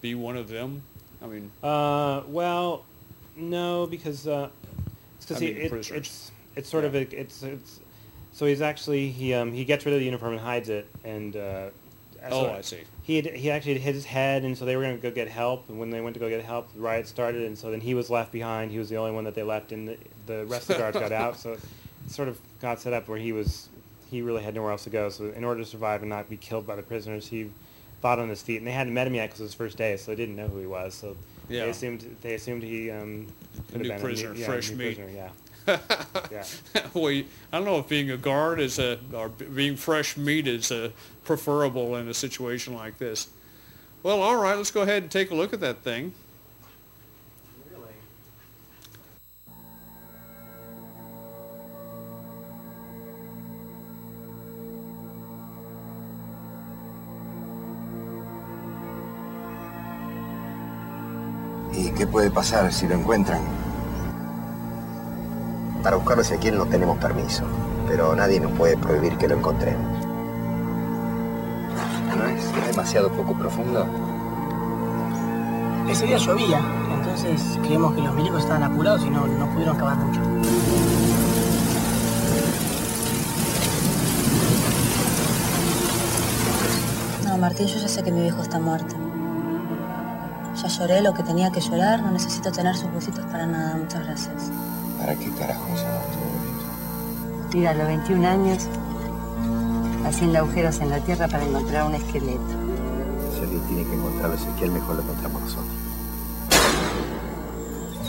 be 0.01 0.15
one 0.15 0.37
of 0.37 0.47
them? 0.47 0.81
I 1.21 1.27
mean, 1.27 1.51
Uh, 1.61 2.21
well, 2.27 2.85
no, 3.35 3.87
because 3.87 4.27
uh, 4.27 4.49
it's 5.17 5.25
I 5.31 5.35
because 5.35 5.41
mean, 5.41 5.57
it, 5.57 5.91
it's 5.91 6.31
it's 6.55 6.69
sort 6.69 6.85
of 6.85 6.95
a, 6.95 7.01
it's 7.17 7.43
it's 7.43 7.79
so 8.31 8.45
he's 8.45 8.61
actually 8.61 9.09
he 9.11 9.33
um 9.33 9.51
he 9.53 9.65
gets 9.65 9.85
rid 9.85 9.93
of 9.93 9.99
the 9.99 10.05
uniform 10.05 10.33
and 10.33 10.41
hides 10.41 10.69
it 10.69 10.87
and 11.03 11.35
uh, 11.35 11.69
Oh, 12.25 12.43
so 12.43 12.51
I 12.51 12.61
see. 12.61 12.79
He 13.03 13.15
had, 13.15 13.25
he 13.27 13.49
actually 13.49 13.79
hit 13.79 13.95
his 13.95 14.05
head 14.05 14.43
and 14.43 14.57
so 14.57 14.65
they 14.65 14.75
were 14.75 14.83
going 14.83 14.95
to 14.95 15.01
go 15.01 15.09
get 15.09 15.29
help 15.29 15.69
and 15.69 15.79
when 15.79 15.89
they 15.89 16.01
went 16.01 16.15
to 16.15 16.19
go 16.19 16.27
get 16.27 16.43
help 16.43 16.71
the 16.73 16.79
riot 16.81 17.07
started 17.07 17.43
and 17.43 17.57
so 17.57 17.71
then 17.71 17.79
he 17.81 17.93
was 17.93 18.09
left 18.09 18.31
behind 18.31 18.71
he 18.71 18.77
was 18.77 18.89
the 18.89 18.97
only 18.97 19.11
one 19.11 19.23
that 19.23 19.35
they 19.35 19.43
left 19.43 19.71
and 19.71 19.87
the, 19.87 19.97
the 20.25 20.45
rest 20.45 20.69
of 20.69 20.75
the 20.75 20.81
guards 20.81 20.99
got 20.99 21.11
out 21.13 21.37
so 21.43 21.53
it 21.53 21.59
sort 22.07 22.27
of 22.27 22.37
got 22.59 22.79
set 22.81 22.91
up 22.93 23.07
where 23.07 23.17
he 23.17 23.31
was 23.31 23.69
he 24.11 24.21
really 24.21 24.43
had 24.43 24.53
nowhere 24.53 24.71
else 24.71 24.83
to 24.83 24.89
go 24.89 25.07
so 25.09 25.25
in 25.35 25.43
order 25.45 25.61
to 25.61 25.65
survive 25.65 26.01
and 26.01 26.09
not 26.09 26.29
be 26.29 26.35
killed 26.37 26.67
by 26.67 26.75
the 26.75 26.83
prisoners 26.83 27.27
he 27.27 27.49
fought 28.01 28.19
on 28.19 28.29
his 28.29 28.41
feet 28.41 28.57
and 28.57 28.67
they 28.67 28.71
hadn't 28.71 28.93
met 28.93 29.07
him 29.07 29.15
yet 29.15 29.27
because 29.27 29.39
it 29.41 29.43
was 29.43 29.51
his 29.51 29.57
first 29.57 29.77
day 29.77 29.97
so 29.97 30.11
they 30.11 30.15
didn't 30.15 30.35
know 30.35 30.47
who 30.47 30.59
he 30.59 30.67
was 30.67 30.93
so 30.93 31.15
Yeah. 31.49 31.65
they 31.65 31.69
assumed 31.71 32.17
they 32.21 32.33
assumed 32.35 32.63
he 32.63 32.89
um 32.91 33.27
could 33.71 33.81
new 33.81 33.89
have 33.91 33.99
been 33.99 34.05
prisoner, 34.09 34.31
a 34.31 34.33
new, 34.33 34.39
yeah, 34.39 34.45
fresh 34.45 34.69
new 34.71 34.75
meat. 34.77 34.97
prisoner, 34.97 35.09
yeah 35.15 35.29
yeah 36.31 36.43
well, 36.93 37.07
I 37.09 37.23
don't 37.51 37.65
know 37.65 37.77
if 37.79 37.87
being 37.89 38.09
a 38.09 38.17
guard 38.17 38.59
is 38.59 38.79
a 38.79 38.97
or 39.13 39.29
being 39.29 39.75
fresh 39.75 40.17
meat 40.17 40.47
is 40.47 40.71
a 40.71 40.91
preferable 41.23 41.95
in 41.97 42.07
a 42.07 42.13
situation 42.13 42.73
like 42.73 42.97
this. 42.97 43.27
Well, 44.01 44.21
all 44.21 44.37
right, 44.37 44.55
let's 44.57 44.71
go 44.71 44.81
ahead 44.81 45.03
and 45.03 45.11
take 45.11 45.29
a 45.29 45.35
look 45.35 45.53
at 45.53 45.59
that 45.59 45.79
thing. 45.83 46.13
¿Y 61.89 61.91
qué 61.91 62.05
puede 62.05 62.29
pasar 62.29 62.71
si 62.71 62.87
lo 62.87 62.93
encuentran? 62.93 63.41
Para 65.81 65.95
buscarlo 65.95 66.23
si 66.23 66.35
quieren 66.35 66.59
no 66.59 66.67
tenemos 66.67 66.99
permiso, 66.99 67.45
pero 67.87 68.15
nadie 68.15 68.39
nos 68.39 68.51
puede 68.51 68.77
prohibir 68.77 69.17
que 69.17 69.27
lo 69.27 69.37
encontremos. 69.37 70.05
¿No 72.15 72.25
es 72.27 72.67
demasiado 72.67 73.09
poco 73.11 73.33
profundo? 73.33 73.87
Ese 75.89 76.05
día 76.05 76.17
llovía, 76.17 76.61
entonces 76.93 77.57
creemos 77.63 77.95
que 77.95 78.01
los 78.01 78.13
milicos 78.13 78.43
estaban 78.43 78.63
apurados 78.63 79.03
y 79.03 79.09
no, 79.09 79.25
no 79.25 79.49
pudieron 79.51 79.75
cavar 79.75 79.97
mucho. 79.97 80.21
No, 87.25 87.37
Martín, 87.39 87.65
yo 87.65 87.79
ya 87.79 87.87
sé 87.87 88.03
que 88.03 88.11
mi 88.11 88.21
viejo 88.21 88.43
está 88.43 88.59
muerto. 88.59 89.08
Ya 90.61 90.67
lloré 90.67 91.01
lo 91.01 91.13
que 91.13 91.23
tenía 91.23 91.49
que 91.51 91.61
llorar, 91.61 92.01
no 92.01 92.11
necesito 92.11 92.51
tener 92.51 92.75
sus 92.75 92.91
huesitos 92.93 93.23
para 93.27 93.45
nada, 93.45 93.77
muchas 93.77 94.05
gracias. 94.05 94.51
¿Para 94.99 95.15
qué 95.15 95.31
carajo 95.31 95.63
hacemos 95.63 96.03
todo 96.11 96.25
esto? 97.47 97.57
Ir 97.57 97.67
a 97.69 97.73
los 97.75 97.87
21 97.87 98.27
años 98.27 98.67
haciendo 100.05 100.39
agujeros 100.39 100.79
en 100.81 100.89
la 100.89 100.99
tierra 100.99 101.29
para 101.29 101.45
encontrar 101.45 101.85
un 101.85 101.95
esqueleto. 101.95 102.41
Si 103.33 103.39
alguien 103.39 103.61
tiene 103.67 103.85
que 103.85 103.93
encontrarlo, 103.93 104.35
Ezequiel, 104.35 104.71
mejor 104.71 104.95
lo 104.97 105.01
encontramos 105.03 105.41
nosotros. 105.43 105.73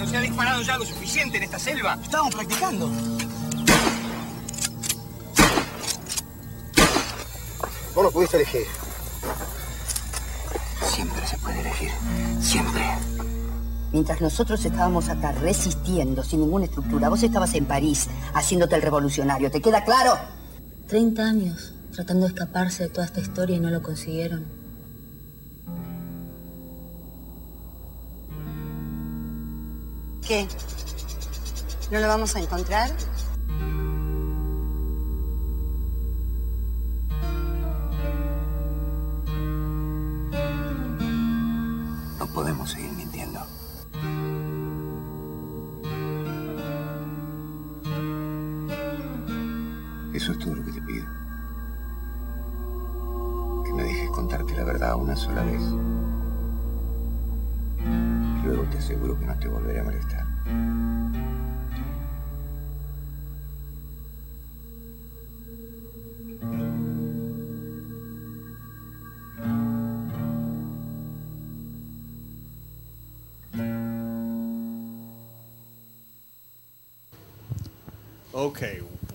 ¿No 0.00 0.06
se 0.06 0.16
ha 0.16 0.20
disparado 0.20 0.62
ya 0.62 0.76
lo 0.76 0.84
suficiente 0.84 1.36
en 1.36 1.44
esta 1.44 1.58
selva? 1.60 1.98
Estamos 2.02 2.34
practicando. 2.34 2.90
Vos 7.94 8.04
lo 8.04 8.10
pudiste 8.10 8.38
elegir. 8.38 8.89
Mientras 14.00 14.22
nosotros 14.22 14.64
estábamos 14.64 15.10
acá 15.10 15.32
resistiendo, 15.32 16.22
sin 16.22 16.40
ninguna 16.40 16.64
estructura, 16.64 17.10
vos 17.10 17.22
estabas 17.22 17.52
en 17.52 17.66
París 17.66 18.08
haciéndote 18.32 18.74
el 18.76 18.80
revolucionario, 18.80 19.50
¿te 19.50 19.60
queda 19.60 19.84
claro? 19.84 20.18
30 20.88 21.22
años 21.22 21.74
tratando 21.92 22.22
de 22.22 22.32
escaparse 22.32 22.84
de 22.84 22.88
toda 22.88 23.04
esta 23.04 23.20
historia 23.20 23.56
y 23.56 23.60
no 23.60 23.68
lo 23.68 23.82
consiguieron. 23.82 24.46
¿Qué? 30.26 30.48
¿No 31.90 32.00
lo 32.00 32.08
vamos 32.08 32.34
a 32.36 32.40
encontrar? 32.40 32.90
No 42.18 42.26
podemos 42.32 42.70
seguir 42.70 42.99
Eso 50.20 50.32
es 50.32 50.38
todo 50.38 50.54
lo 50.54 50.62
que 50.66 50.72
te 50.72 50.82
pido. 50.82 51.06
Que 53.64 53.72
me 53.72 53.84
dejes 53.84 54.10
contarte 54.10 54.54
la 54.54 54.64
verdad 54.64 54.96
una 54.96 55.16
sola 55.16 55.42
vez. 55.44 55.62
Y 57.78 58.46
luego 58.46 58.64
te 58.64 58.76
aseguro 58.76 59.18
que 59.18 59.24
no 59.24 59.38
te 59.38 59.48
volveré 59.48 59.80
a 59.80 59.84
molestar. 59.84 60.26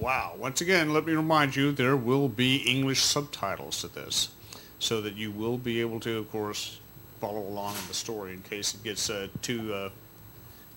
Wow. 0.05 0.35
Once 0.37 0.61
again, 0.61 0.93
let 0.93 1.03
me 1.03 1.13
remind 1.13 1.55
you, 1.55 1.71
there 1.71 1.97
will 1.97 2.29
be 2.29 2.57
English 2.57 3.01
subtitles 3.01 3.81
to 3.81 3.87
this, 3.87 4.29
so 4.77 5.01
that 5.01 5.15
you 5.15 5.31
will 5.31 5.57
be 5.57 5.81
able 5.81 5.99
to, 5.99 6.19
of 6.19 6.31
course, 6.31 6.79
follow 7.19 7.39
along 7.39 7.73
in 7.73 7.87
the 7.87 7.93
story 7.95 8.33
in 8.33 8.41
case 8.43 8.75
it 8.75 8.83
gets 8.83 9.09
uh, 9.09 9.27
too, 9.41 9.73
uh, 9.73 9.89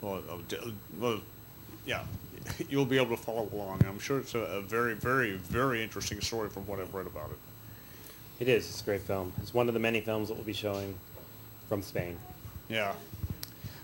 well, 0.00 0.22
uh, 0.30 0.70
well, 0.98 1.20
yeah, 1.84 2.04
you'll 2.70 2.86
be 2.86 2.96
able 2.96 3.14
to 3.14 3.22
follow 3.22 3.46
along. 3.52 3.82
I'm 3.86 3.98
sure 3.98 4.18
it's 4.18 4.34
a, 4.34 4.38
a 4.38 4.62
very, 4.62 4.94
very, 4.94 5.32
very 5.36 5.82
interesting 5.82 6.22
story 6.22 6.48
from 6.48 6.66
what 6.66 6.80
I've 6.80 6.94
read 6.94 7.06
about 7.06 7.30
it. 7.30 7.38
It 8.40 8.48
is. 8.48 8.66
It's 8.70 8.80
a 8.80 8.84
great 8.84 9.02
film. 9.02 9.34
It's 9.42 9.52
one 9.52 9.68
of 9.68 9.74
the 9.74 9.80
many 9.80 10.00
films 10.00 10.28
that 10.28 10.34
we'll 10.38 10.44
be 10.44 10.54
showing 10.54 10.94
from 11.68 11.82
Spain. 11.82 12.16
Yeah. 12.70 12.94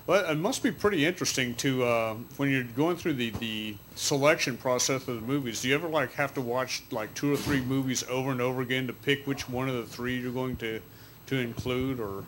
Well, 0.06 0.30
it 0.30 0.36
must 0.36 0.62
be 0.62 0.70
pretty 0.70 1.06
interesting 1.06 1.54
to 1.56 1.84
uh, 1.84 2.14
when 2.36 2.50
you're 2.50 2.64
going 2.64 2.96
through 2.96 3.14
the, 3.14 3.30
the 3.30 3.76
selection 3.94 4.58
process 4.58 5.08
of 5.08 5.16
the 5.16 5.26
movies. 5.26 5.62
Do 5.62 5.68
you 5.68 5.74
ever 5.74 5.88
like 5.88 6.12
have 6.12 6.34
to 6.34 6.42
watch 6.42 6.82
like 6.90 7.14
two 7.14 7.32
or 7.32 7.38
three 7.38 7.62
movies 7.62 8.04
over 8.10 8.30
and 8.30 8.40
over 8.40 8.60
again 8.60 8.86
to 8.86 8.92
pick 8.92 9.26
which 9.26 9.48
one 9.48 9.66
of 9.68 9.76
the 9.76 9.84
three 9.86 10.20
you're 10.20 10.32
going 10.32 10.56
to 10.56 10.80
to 11.26 11.36
include, 11.38 12.00
or 12.00 12.22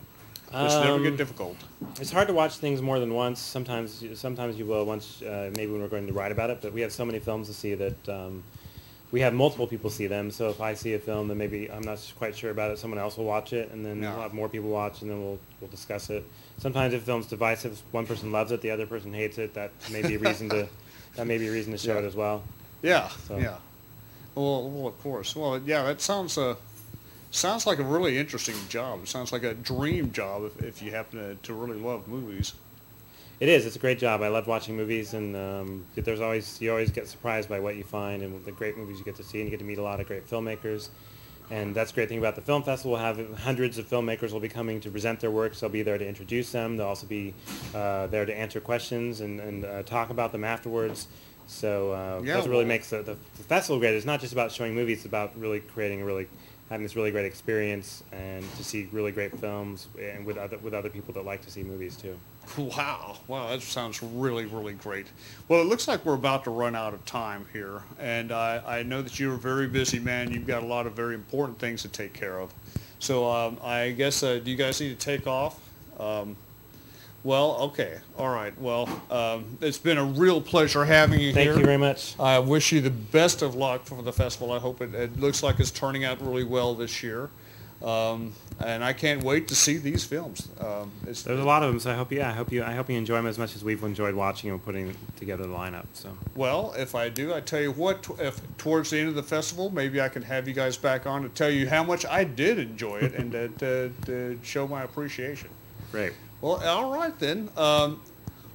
does 0.51 0.73
it 0.75 0.79
never 0.83 0.97
get 0.97 1.11
Um, 1.11 1.17
difficult? 1.17 1.55
It's 2.01 2.11
hard 2.11 2.27
to 2.29 2.33
watch 2.33 2.57
things 2.57 2.81
more 2.81 2.97
than 2.99 3.13
once. 3.13 3.39
Sometimes, 3.39 4.03
sometimes 4.15 4.57
you 4.57 4.65
will 4.65 4.85
once, 4.85 5.21
uh, 5.21 5.51
maybe 5.55 5.71
when 5.71 5.81
we're 5.81 5.87
going 5.87 6.07
to 6.07 6.13
write 6.13 6.31
about 6.31 6.49
it. 6.49 6.61
But 6.63 6.73
we 6.73 6.81
have 6.81 6.91
so 6.91 7.05
many 7.05 7.19
films 7.19 7.47
to 7.47 7.53
see 7.53 7.75
that 7.75 8.09
um, 8.09 8.43
we 9.11 9.21
have 9.21 9.33
multiple 9.33 9.67
people 9.67 9.89
see 9.89 10.07
them. 10.07 10.31
So 10.31 10.49
if 10.49 10.59
I 10.59 10.73
see 10.73 10.93
a 10.93 10.99
film 10.99 11.27
then 11.29 11.37
maybe 11.37 11.71
I'm 11.71 11.81
not 11.81 11.99
quite 12.17 12.35
sure 12.35 12.51
about 12.51 12.71
it, 12.71 12.77
someone 12.79 12.99
else 12.99 13.17
will 13.17 13.25
watch 13.25 13.53
it, 13.53 13.71
and 13.71 13.85
then 13.85 14.01
Yeah. 14.03 14.13
we'll 14.13 14.21
have 14.23 14.33
more 14.33 14.49
people 14.49 14.69
watch, 14.69 15.01
and 15.01 15.09
then 15.09 15.21
we'll 15.21 15.39
we'll 15.61 15.69
discuss 15.71 16.09
it. 16.09 16.23
Sometimes 16.59 16.93
if 16.93 17.01
a 17.03 17.05
film's 17.05 17.27
divisive, 17.27 17.81
one 17.91 18.05
person 18.05 18.31
loves 18.31 18.51
it, 18.51 18.61
the 18.61 18.71
other 18.71 18.85
person 18.87 19.13
hates 19.13 19.37
it. 19.37 19.53
That 19.53 19.71
may 19.91 20.01
be 20.01 20.15
a 20.15 20.19
reason 20.19 20.49
to 20.49 20.67
that 21.15 21.25
may 21.27 21.37
be 21.37 21.47
a 21.47 21.51
reason 21.51 21.71
to 21.71 21.77
show 21.77 21.93
Yeah. 21.93 21.99
it 21.99 22.05
as 22.05 22.15
well. 22.15 22.43
Yeah, 22.81 23.07
So- 23.27 23.37
yeah. 23.37 23.57
Well, 24.35 24.69
well, 24.69 24.87
of 24.87 25.01
course. 25.01 25.35
Well, 25.35 25.59
yeah, 25.65 25.83
that 25.85 25.99
sounds 25.99 26.37
uh, 26.37 26.55
sounds 27.31 27.65
like 27.65 27.79
a 27.79 27.83
really 27.83 28.17
interesting 28.19 28.55
job. 28.69 28.99
It 29.03 29.07
sounds 29.07 29.31
like 29.31 29.41
a 29.43 29.55
dream 29.55 30.11
job 30.11 30.43
if, 30.45 30.63
if 30.63 30.81
you 30.83 30.91
happen 30.91 31.17
to, 31.19 31.35
to 31.35 31.53
really 31.55 31.79
love 31.79 32.07
movies. 32.07 32.53
It 33.39 33.49
is. 33.49 33.65
It's 33.67 33.75
a 33.75 33.79
great 33.79 33.99
job. 33.99 34.23
I 34.23 34.29
love 34.29 34.47
watching 34.47 34.75
movies, 34.75 35.13
and 35.13 35.35
um, 35.35 35.85
there's 35.95 36.21
always 36.21 36.59
you 36.59 36.71
always 36.71 36.89
get 36.91 37.07
surprised 37.07 37.47
by 37.47 37.59
what 37.59 37.75
you 37.75 37.83
find 37.83 38.23
and 38.23 38.43
the 38.45 38.51
great 38.51 38.77
movies 38.77 38.97
you 38.97 39.05
get 39.05 39.15
to 39.17 39.23
see, 39.23 39.39
and 39.39 39.45
you 39.47 39.51
get 39.51 39.59
to 39.59 39.65
meet 39.65 39.77
a 39.77 39.83
lot 39.83 39.99
of 39.99 40.07
great 40.07 40.27
filmmakers. 40.27 40.89
And 41.49 41.73
that's 41.73 41.91
the 41.91 41.95
great 41.95 42.09
thing 42.09 42.17
about 42.17 42.35
the 42.35 42.41
film 42.41 42.63
festival. 42.63 42.91
We'll 42.93 43.01
have 43.01 43.39
hundreds 43.39 43.77
of 43.77 43.87
filmmakers 43.87 44.33
will 44.33 44.41
be 44.41 44.49
coming 44.49 44.81
to 44.81 44.89
present 44.89 45.19
their 45.21 45.31
works. 45.31 45.61
They'll 45.61 45.69
be 45.69 45.81
there 45.81 45.97
to 45.97 46.05
introduce 46.05 46.51
them. 46.51 46.75
They'll 46.75 46.87
also 46.87 47.07
be 47.07 47.33
uh, 47.73 48.07
there 48.07 48.25
to 48.25 48.37
answer 48.37 48.59
questions 48.59 49.21
and, 49.21 49.39
and 49.39 49.63
uh, 49.63 49.83
talk 49.83 50.09
about 50.09 50.33
them 50.33 50.43
afterwards. 50.43 51.07
So 51.45 51.93
uh, 51.93 52.21
Yeah, 52.21 52.33
that's 52.33 52.47
what 52.47 52.51
really 52.51 52.65
makes 52.65 52.89
the, 52.89 53.01
the 53.01 53.15
festival 53.43 53.79
great. 53.79 53.93
It's 53.93 54.05
not 54.05 54.19
just 54.19 54.33
about 54.33 54.51
showing 54.51 54.75
movies. 54.75 54.97
It's 54.97 55.05
about 55.05 55.39
really 55.39 55.61
creating 55.61 56.01
a 56.01 56.05
really 56.05 56.27
having 56.69 56.83
this 56.83 56.95
really 56.95 57.11
great 57.11 57.25
experience 57.25 58.03
and 58.11 58.43
to 58.55 58.63
see 58.63 58.87
really 58.91 59.11
great 59.11 59.37
films 59.39 59.87
and 59.99 60.25
with 60.25 60.37
other 60.37 60.57
with 60.57 60.73
other 60.73 60.89
people 60.89 61.13
that 61.13 61.25
like 61.25 61.41
to 61.41 61.51
see 61.51 61.63
movies 61.63 61.95
too. 61.95 62.17
Wow, 62.57 63.17
wow, 63.27 63.49
that 63.49 63.61
sounds 63.61 64.01
really, 64.01 64.45
really 64.45 64.73
great. 64.73 65.07
Well, 65.49 65.61
it 65.61 65.65
looks 65.65 65.85
like 65.85 66.05
we're 66.05 66.13
about 66.13 66.45
to 66.45 66.49
run 66.49 66.75
out 66.75 66.93
of 66.93 67.03
time 67.05 67.45
here, 67.51 67.81
and 67.99 68.31
I, 68.31 68.61
I 68.65 68.83
know 68.83 69.01
that 69.01 69.19
you're 69.19 69.35
a 69.35 69.37
very 69.37 69.67
busy 69.67 69.99
man. 69.99 70.31
You've 70.31 70.47
got 70.47 70.63
a 70.63 70.65
lot 70.65 70.87
of 70.87 70.93
very 70.93 71.13
important 71.13 71.59
things 71.59 71.81
to 71.81 71.89
take 71.89 72.13
care 72.13 72.39
of. 72.39 72.53
So 72.99 73.29
um, 73.29 73.57
I 73.61 73.91
guess, 73.91 74.23
uh, 74.23 74.39
do 74.39 74.49
you 74.49 74.55
guys 74.55 74.79
need 74.79 74.97
to 74.97 75.05
take 75.05 75.27
off? 75.27 75.59
Um, 75.99 76.37
well, 77.27 77.57
okay, 77.59 77.99
all 78.17 78.29
right. 78.29 78.57
Well, 78.59 78.87
um, 79.11 79.57
it's 79.59 79.77
been 79.77 79.97
a 79.97 80.03
real 80.05 80.39
pleasure 80.39 80.85
having 80.85 81.19
you 81.19 81.33
Thank 81.33 81.43
here. 81.43 81.53
Thank 81.53 81.59
you 81.59 81.65
very 81.65 81.77
much. 81.77 82.17
I 82.17 82.39
wish 82.39 82.71
you 82.71 82.79
the 82.79 82.89
best 82.89 83.41
of 83.41 83.53
luck 83.53 83.83
for 83.85 84.01
the 84.01 84.13
festival. 84.13 84.53
I 84.53 84.59
hope 84.59 84.79
it, 84.81 84.95
it 84.95 85.19
looks 85.19 85.43
like 85.43 85.59
it's 85.59 85.69
turning 85.69 86.05
out 86.05 86.21
really 86.21 86.45
well 86.45 86.73
this 86.73 87.03
year. 87.03 87.29
Um, 87.83 88.33
and 88.59 88.81
I 88.81 88.93
can't 88.93 89.23
wait 89.23 89.49
to 89.49 89.55
see 89.55 89.77
these 89.77 90.05
films. 90.05 90.47
Um, 90.59 90.89
it's, 91.05 91.21
There's 91.23 91.39
a 91.39 91.43
lot 91.43 91.63
of 91.63 91.69
them, 91.69 91.79
so 91.81 91.91
I 91.91 91.95
hope 91.95 92.11
you, 92.13 92.19
yeah, 92.19 92.29
I 92.29 92.31
hope 92.31 92.51
you, 92.51 92.63
I 92.63 92.71
hope 92.73 92.89
you 92.89 92.97
enjoy 92.97 93.17
them 93.17 93.27
as 93.27 93.37
much 93.37 93.55
as 93.55 93.63
we've 93.63 93.83
enjoyed 93.83 94.15
watching 94.15 94.49
and 94.49 94.63
putting 94.63 94.95
together 95.17 95.43
the 95.43 95.49
lineup. 95.53 95.85
So 95.93 96.09
Well, 96.33 96.73
if 96.77 96.95
I 96.95 97.09
do, 97.09 97.33
I 97.35 97.41
tell 97.41 97.61
you 97.61 97.73
what. 97.73 98.03
tw- 98.03 98.19
If 98.19 98.39
towards 98.57 98.89
the 98.89 98.99
end 98.99 99.09
of 99.09 99.15
the 99.15 99.21
festival, 99.21 99.69
maybe 99.69 99.99
I 100.01 100.07
can 100.09 100.23
have 100.23 100.47
you 100.47 100.53
guys 100.53 100.77
back 100.77 101.05
on 101.05 101.21
to 101.23 101.29
tell 101.29 101.51
you 101.51 101.67
how 101.69 101.83
much 101.83 102.03
I 102.05 102.23
did 102.23 102.57
enjoy 102.57 102.97
it 102.99 103.13
and 103.13 103.31
to, 103.33 103.49
to, 103.49 103.91
to 104.05 104.39
show 104.43 104.65
my 104.67 104.83
appreciation. 104.83 105.49
great. 105.91 106.13
Well, 106.41 106.63
all 106.65 106.93
right 106.93 107.17
then. 107.19 107.49
Um, 107.57 108.01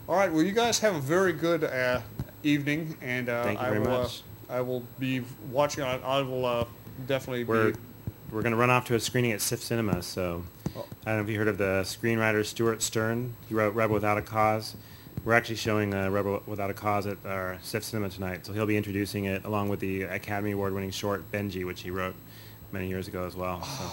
all 0.09 0.17
right. 0.17 0.33
Well, 0.33 0.43
you 0.43 0.53
guys 0.53 0.79
have 0.81 0.95
a 0.95 1.01
very 1.01 1.33
good 1.33 1.65
uh, 1.65 2.01
evening, 2.43 2.97
and 3.03 3.29
uh, 3.29 3.43
Thank 3.45 3.61
you 3.61 3.67
I 3.67 3.71
very 3.71 3.81
will. 3.81 4.03
much. 4.03 4.23
Uh, 4.49 4.53
I 4.55 4.61
will 4.61 4.83
be 4.99 5.23
watching. 5.51 5.83
I, 5.85 5.99
I 6.01 6.23
will 6.23 6.45
uh, 6.45 6.65
definitely 7.07 7.45
We're 7.45 7.73
be. 7.73 7.79
we're 8.31 8.43
going 8.43 8.53
to 8.53 8.59
run 8.59 8.71
off 8.71 8.85
to 8.87 8.95
a 8.95 9.01
screening 9.01 9.33
at 9.33 9.41
SIFF 9.41 9.61
Cinema. 9.63 10.03
So 10.03 10.45
Oh. 10.75 10.87
I 11.05 11.11
don't 11.11 11.19
know 11.19 11.25
if 11.25 11.29
you 11.29 11.37
heard 11.39 11.49
of 11.49 11.59
the 11.59 11.83
screenwriter 11.85 12.45
Stewart 12.47 12.81
Stern. 12.81 13.35
He 13.47 13.55
wrote 13.55 13.75
Rebel 13.75 13.93
Without 13.95 14.17
a 14.17 14.23
Cause. 14.23 14.75
We're 15.23 15.35
actually 15.35 15.57
showing 15.57 15.93
uh, 15.93 16.09
Rebel 16.09 16.43
Without 16.47 16.71
a 16.71 16.75
Cause 16.75 17.07
at 17.07 17.19
our 17.27 17.59
SIFF 17.63 17.85
Cinema 17.85 18.09
tonight. 18.09 18.47
So 18.47 18.55
he'll 18.55 18.65
be 18.65 18.79
introducing 18.79 19.27
it 19.27 19.45
along 19.45 19.69
with 19.69 19.81
the 19.81 20.05
Academy 20.05 20.53
Award-winning 20.53 20.91
short 20.93 21.31
Benjy, 21.31 21.65
which 21.67 21.83
he 21.83 21.91
wrote 21.91 22.15
many 22.73 22.89
years 22.89 23.07
ago 23.07 23.27
as 23.27 23.37
well. 23.37 23.63
So. 23.63 23.85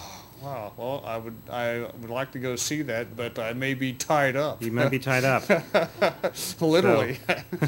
Wow. 0.41 0.71
Well, 0.77 1.03
I 1.05 1.17
would. 1.17 1.35
I 1.51 1.79
would 1.99 2.09
like 2.09 2.31
to 2.31 2.39
go 2.39 2.55
see 2.55 2.81
that, 2.83 3.15
but 3.15 3.37
I 3.37 3.53
may 3.53 3.73
be 3.73 3.93
tied 3.93 4.35
up. 4.35 4.63
You 4.63 4.71
might 4.71 4.89
be 4.89 4.99
tied 4.99 5.25
up. 5.25 5.43
Literally. 6.61 7.19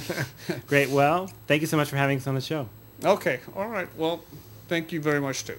Great. 0.68 0.90
Well, 0.90 1.30
thank 1.48 1.62
you 1.62 1.68
so 1.68 1.76
much 1.78 1.90
for 1.90 1.98
having 1.98 2.18
us 2.18 2.28
on 2.28 2.36
the 2.36 2.42
show. 2.42 2.70
Okay. 3.04 3.40
All 3.56 3.68
right. 3.68 3.88
Well, 3.98 4.22
thank 4.70 4.92
you 4.92 5.02
very 5.02 5.20
much 5.20 5.44
too. 5.44 5.58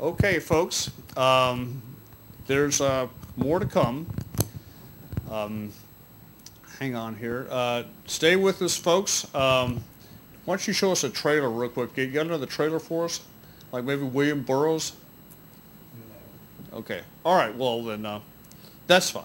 Okay, 0.00 0.38
folks. 0.40 0.90
Um, 1.16 1.80
there's 2.46 2.80
uh, 2.80 3.06
more 3.36 3.60
to 3.60 3.66
come. 3.66 4.06
Um, 5.30 5.72
hang 6.78 6.96
on 6.96 7.14
here. 7.14 7.46
Uh, 7.50 7.84
stay 8.06 8.36
with 8.36 8.60
us, 8.62 8.76
folks. 8.76 9.32
Um, 9.34 9.82
why 10.44 10.54
don't 10.54 10.66
you 10.66 10.72
show 10.72 10.92
us 10.92 11.04
a 11.04 11.10
trailer 11.10 11.48
real 11.48 11.70
quick? 11.70 11.96
You 11.96 12.06
got 12.08 12.26
another 12.26 12.46
trailer 12.46 12.78
for 12.78 13.04
us? 13.04 13.20
Like 13.70 13.84
maybe 13.84 14.02
William 14.02 14.42
Burroughs? 14.42 14.92
No. 16.72 16.78
Okay. 16.78 17.02
All 17.24 17.36
right. 17.36 17.54
Well, 17.54 17.82
then 17.82 18.04
uh, 18.04 18.20
that's 18.86 19.10
fine. 19.10 19.24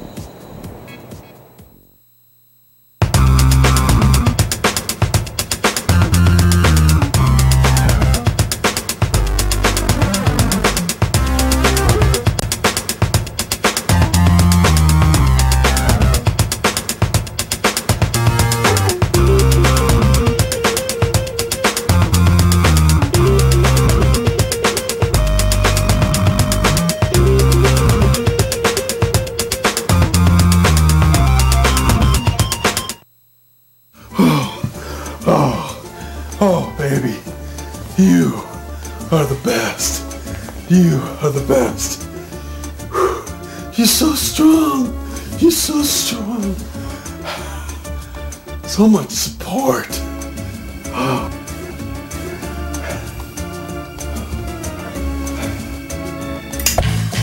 You 38.01 38.33
are 39.11 39.25
the 39.25 39.39
best. 39.43 40.01
You 40.71 40.99
are 41.21 41.29
the 41.29 41.45
best. 41.47 42.01
You're 43.77 43.85
so 43.85 44.15
strong. 44.15 44.87
You're 45.37 45.51
so 45.51 45.83
strong. 45.83 46.55
So 48.65 48.87
much 48.87 49.09
support. 49.09 49.87
Oh. 50.87 51.29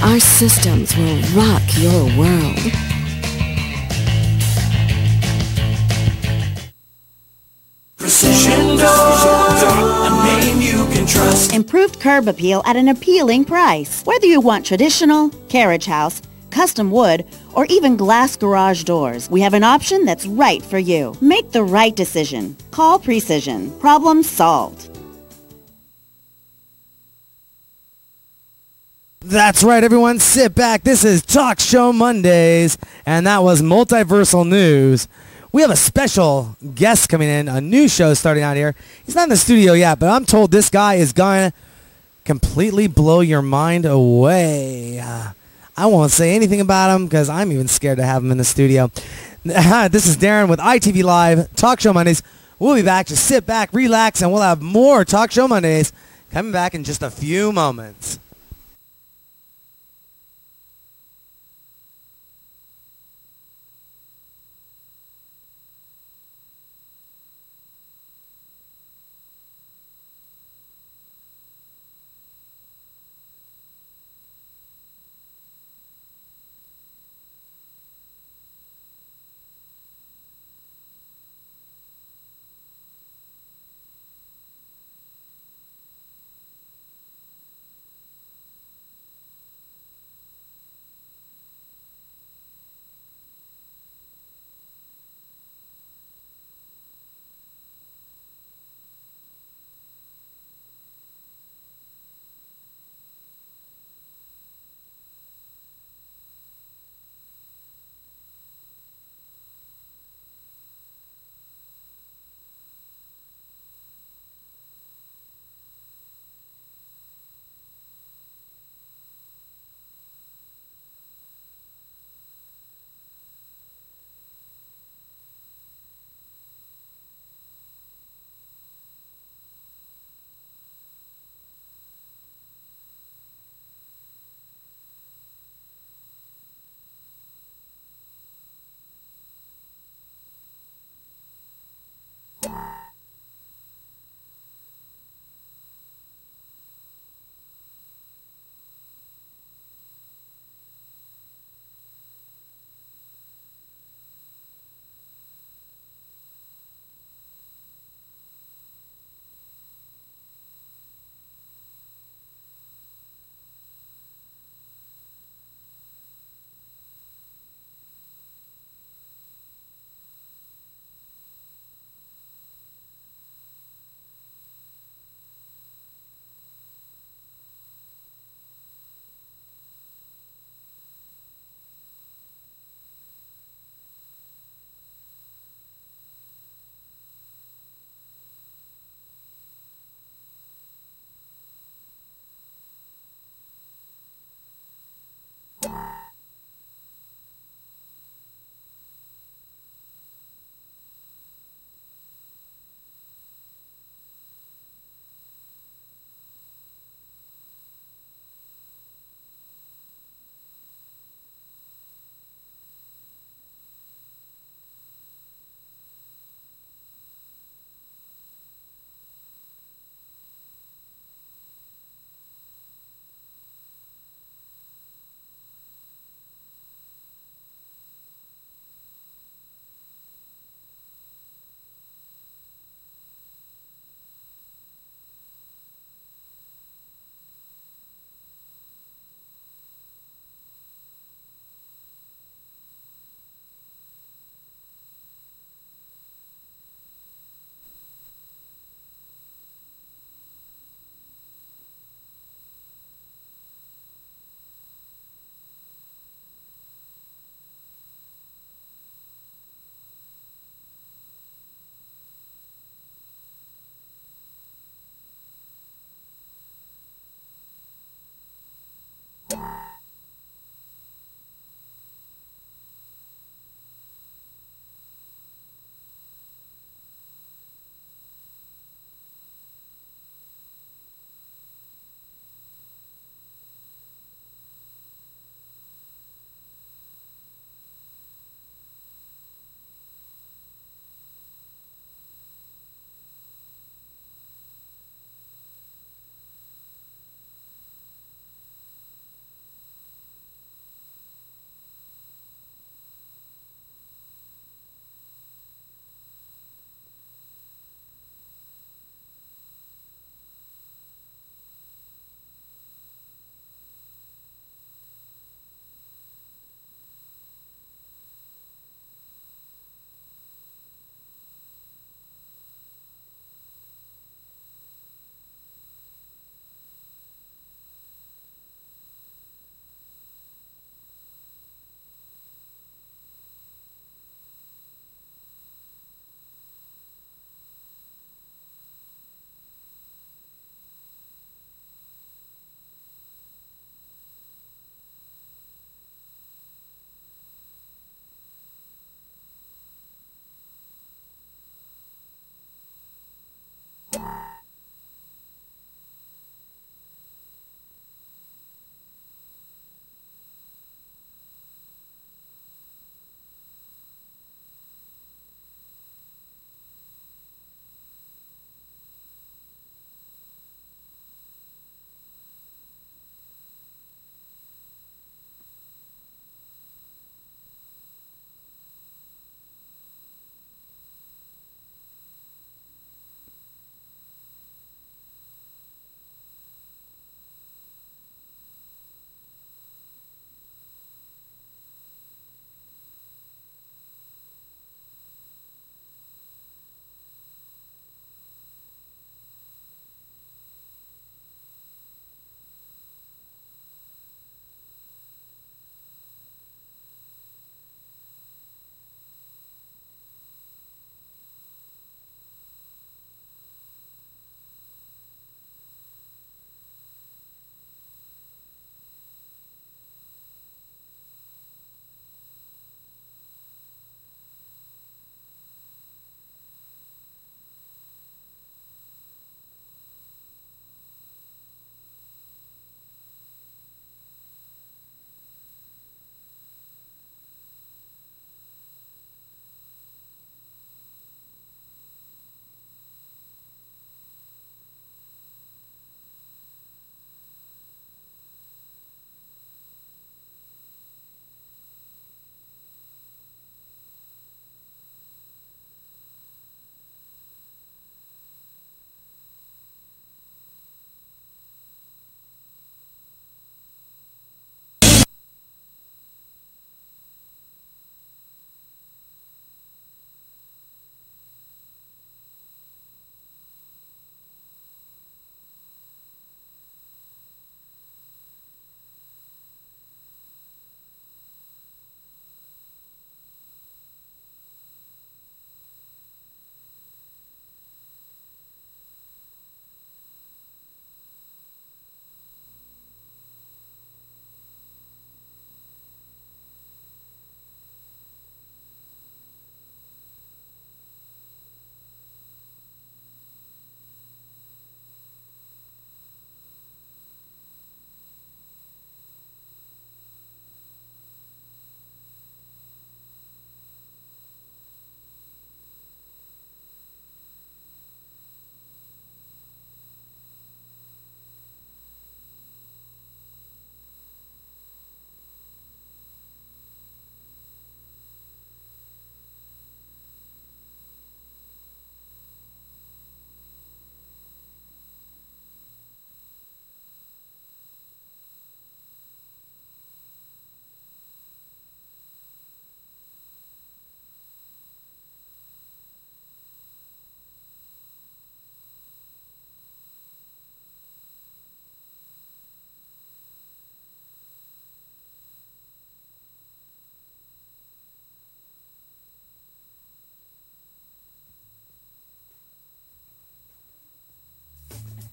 Our 0.04 0.20
systems 0.20 0.96
will 0.96 1.20
rock 1.34 1.62
your 1.74 2.04
world. 2.16 2.87
Trust. 11.08 11.54
Improved 11.54 12.00
curb 12.00 12.28
appeal 12.28 12.62
at 12.64 12.76
an 12.76 12.88
appealing 12.88 13.44
price. 13.44 14.02
Whether 14.04 14.26
you 14.26 14.40
want 14.40 14.64
traditional, 14.64 15.30
carriage 15.48 15.86
house, 15.86 16.22
custom 16.50 16.90
wood, 16.90 17.24
or 17.54 17.66
even 17.66 17.96
glass 17.96 18.36
garage 18.36 18.84
doors, 18.84 19.28
we 19.30 19.40
have 19.40 19.54
an 19.54 19.64
option 19.64 20.04
that's 20.04 20.26
right 20.26 20.62
for 20.62 20.78
you. 20.78 21.14
Make 21.20 21.52
the 21.52 21.64
right 21.64 21.94
decision. 21.94 22.56
Call 22.70 22.98
Precision. 22.98 23.70
Problem 23.80 24.22
solved. 24.22 24.90
That's 29.20 29.64
right, 29.64 29.82
everyone. 29.84 30.20
Sit 30.20 30.54
back. 30.54 30.84
This 30.84 31.04
is 31.04 31.22
Talk 31.22 31.60
Show 31.60 31.92
Mondays, 31.92 32.78
and 33.04 33.26
that 33.26 33.42
was 33.42 33.60
Multiversal 33.60 34.48
News. 34.48 35.08
We 35.50 35.62
have 35.62 35.70
a 35.70 35.76
special 35.76 36.56
guest 36.74 37.08
coming 37.08 37.28
in, 37.28 37.48
a 37.48 37.60
new 37.60 37.88
show 37.88 38.12
starting 38.14 38.42
out 38.42 38.56
here. 38.56 38.74
He's 39.06 39.14
not 39.14 39.24
in 39.24 39.28
the 39.30 39.36
studio 39.36 39.72
yet, 39.72 39.98
but 39.98 40.10
I'm 40.10 40.26
told 40.26 40.50
this 40.50 40.68
guy 40.68 40.96
is 40.96 41.12
going 41.12 41.50
to 41.50 41.56
completely 42.24 42.86
blow 42.86 43.20
your 43.20 43.40
mind 43.40 43.86
away. 43.86 45.00
Uh, 45.00 45.32
I 45.74 45.86
won't 45.86 46.10
say 46.10 46.34
anything 46.34 46.60
about 46.60 46.94
him 46.94 47.06
because 47.06 47.30
I'm 47.30 47.50
even 47.50 47.66
scared 47.66 47.96
to 47.96 48.04
have 48.04 48.22
him 48.22 48.30
in 48.30 48.36
the 48.36 48.44
studio. 48.44 48.90
this 49.44 50.06
is 50.06 50.18
Darren 50.18 50.48
with 50.48 50.58
ITV 50.58 51.02
Live, 51.02 51.54
Talk 51.54 51.80
Show 51.80 51.94
Mondays. 51.94 52.22
We'll 52.58 52.74
be 52.74 52.82
back. 52.82 53.06
Just 53.06 53.24
sit 53.24 53.46
back, 53.46 53.72
relax, 53.72 54.20
and 54.20 54.30
we'll 54.30 54.42
have 54.42 54.60
more 54.60 55.04
Talk 55.06 55.30
Show 55.30 55.48
Mondays 55.48 55.92
coming 56.30 56.52
back 56.52 56.74
in 56.74 56.84
just 56.84 57.02
a 57.02 57.10
few 57.10 57.52
moments. 57.52 58.18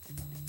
Thank 0.08 0.20
you. 0.20 0.45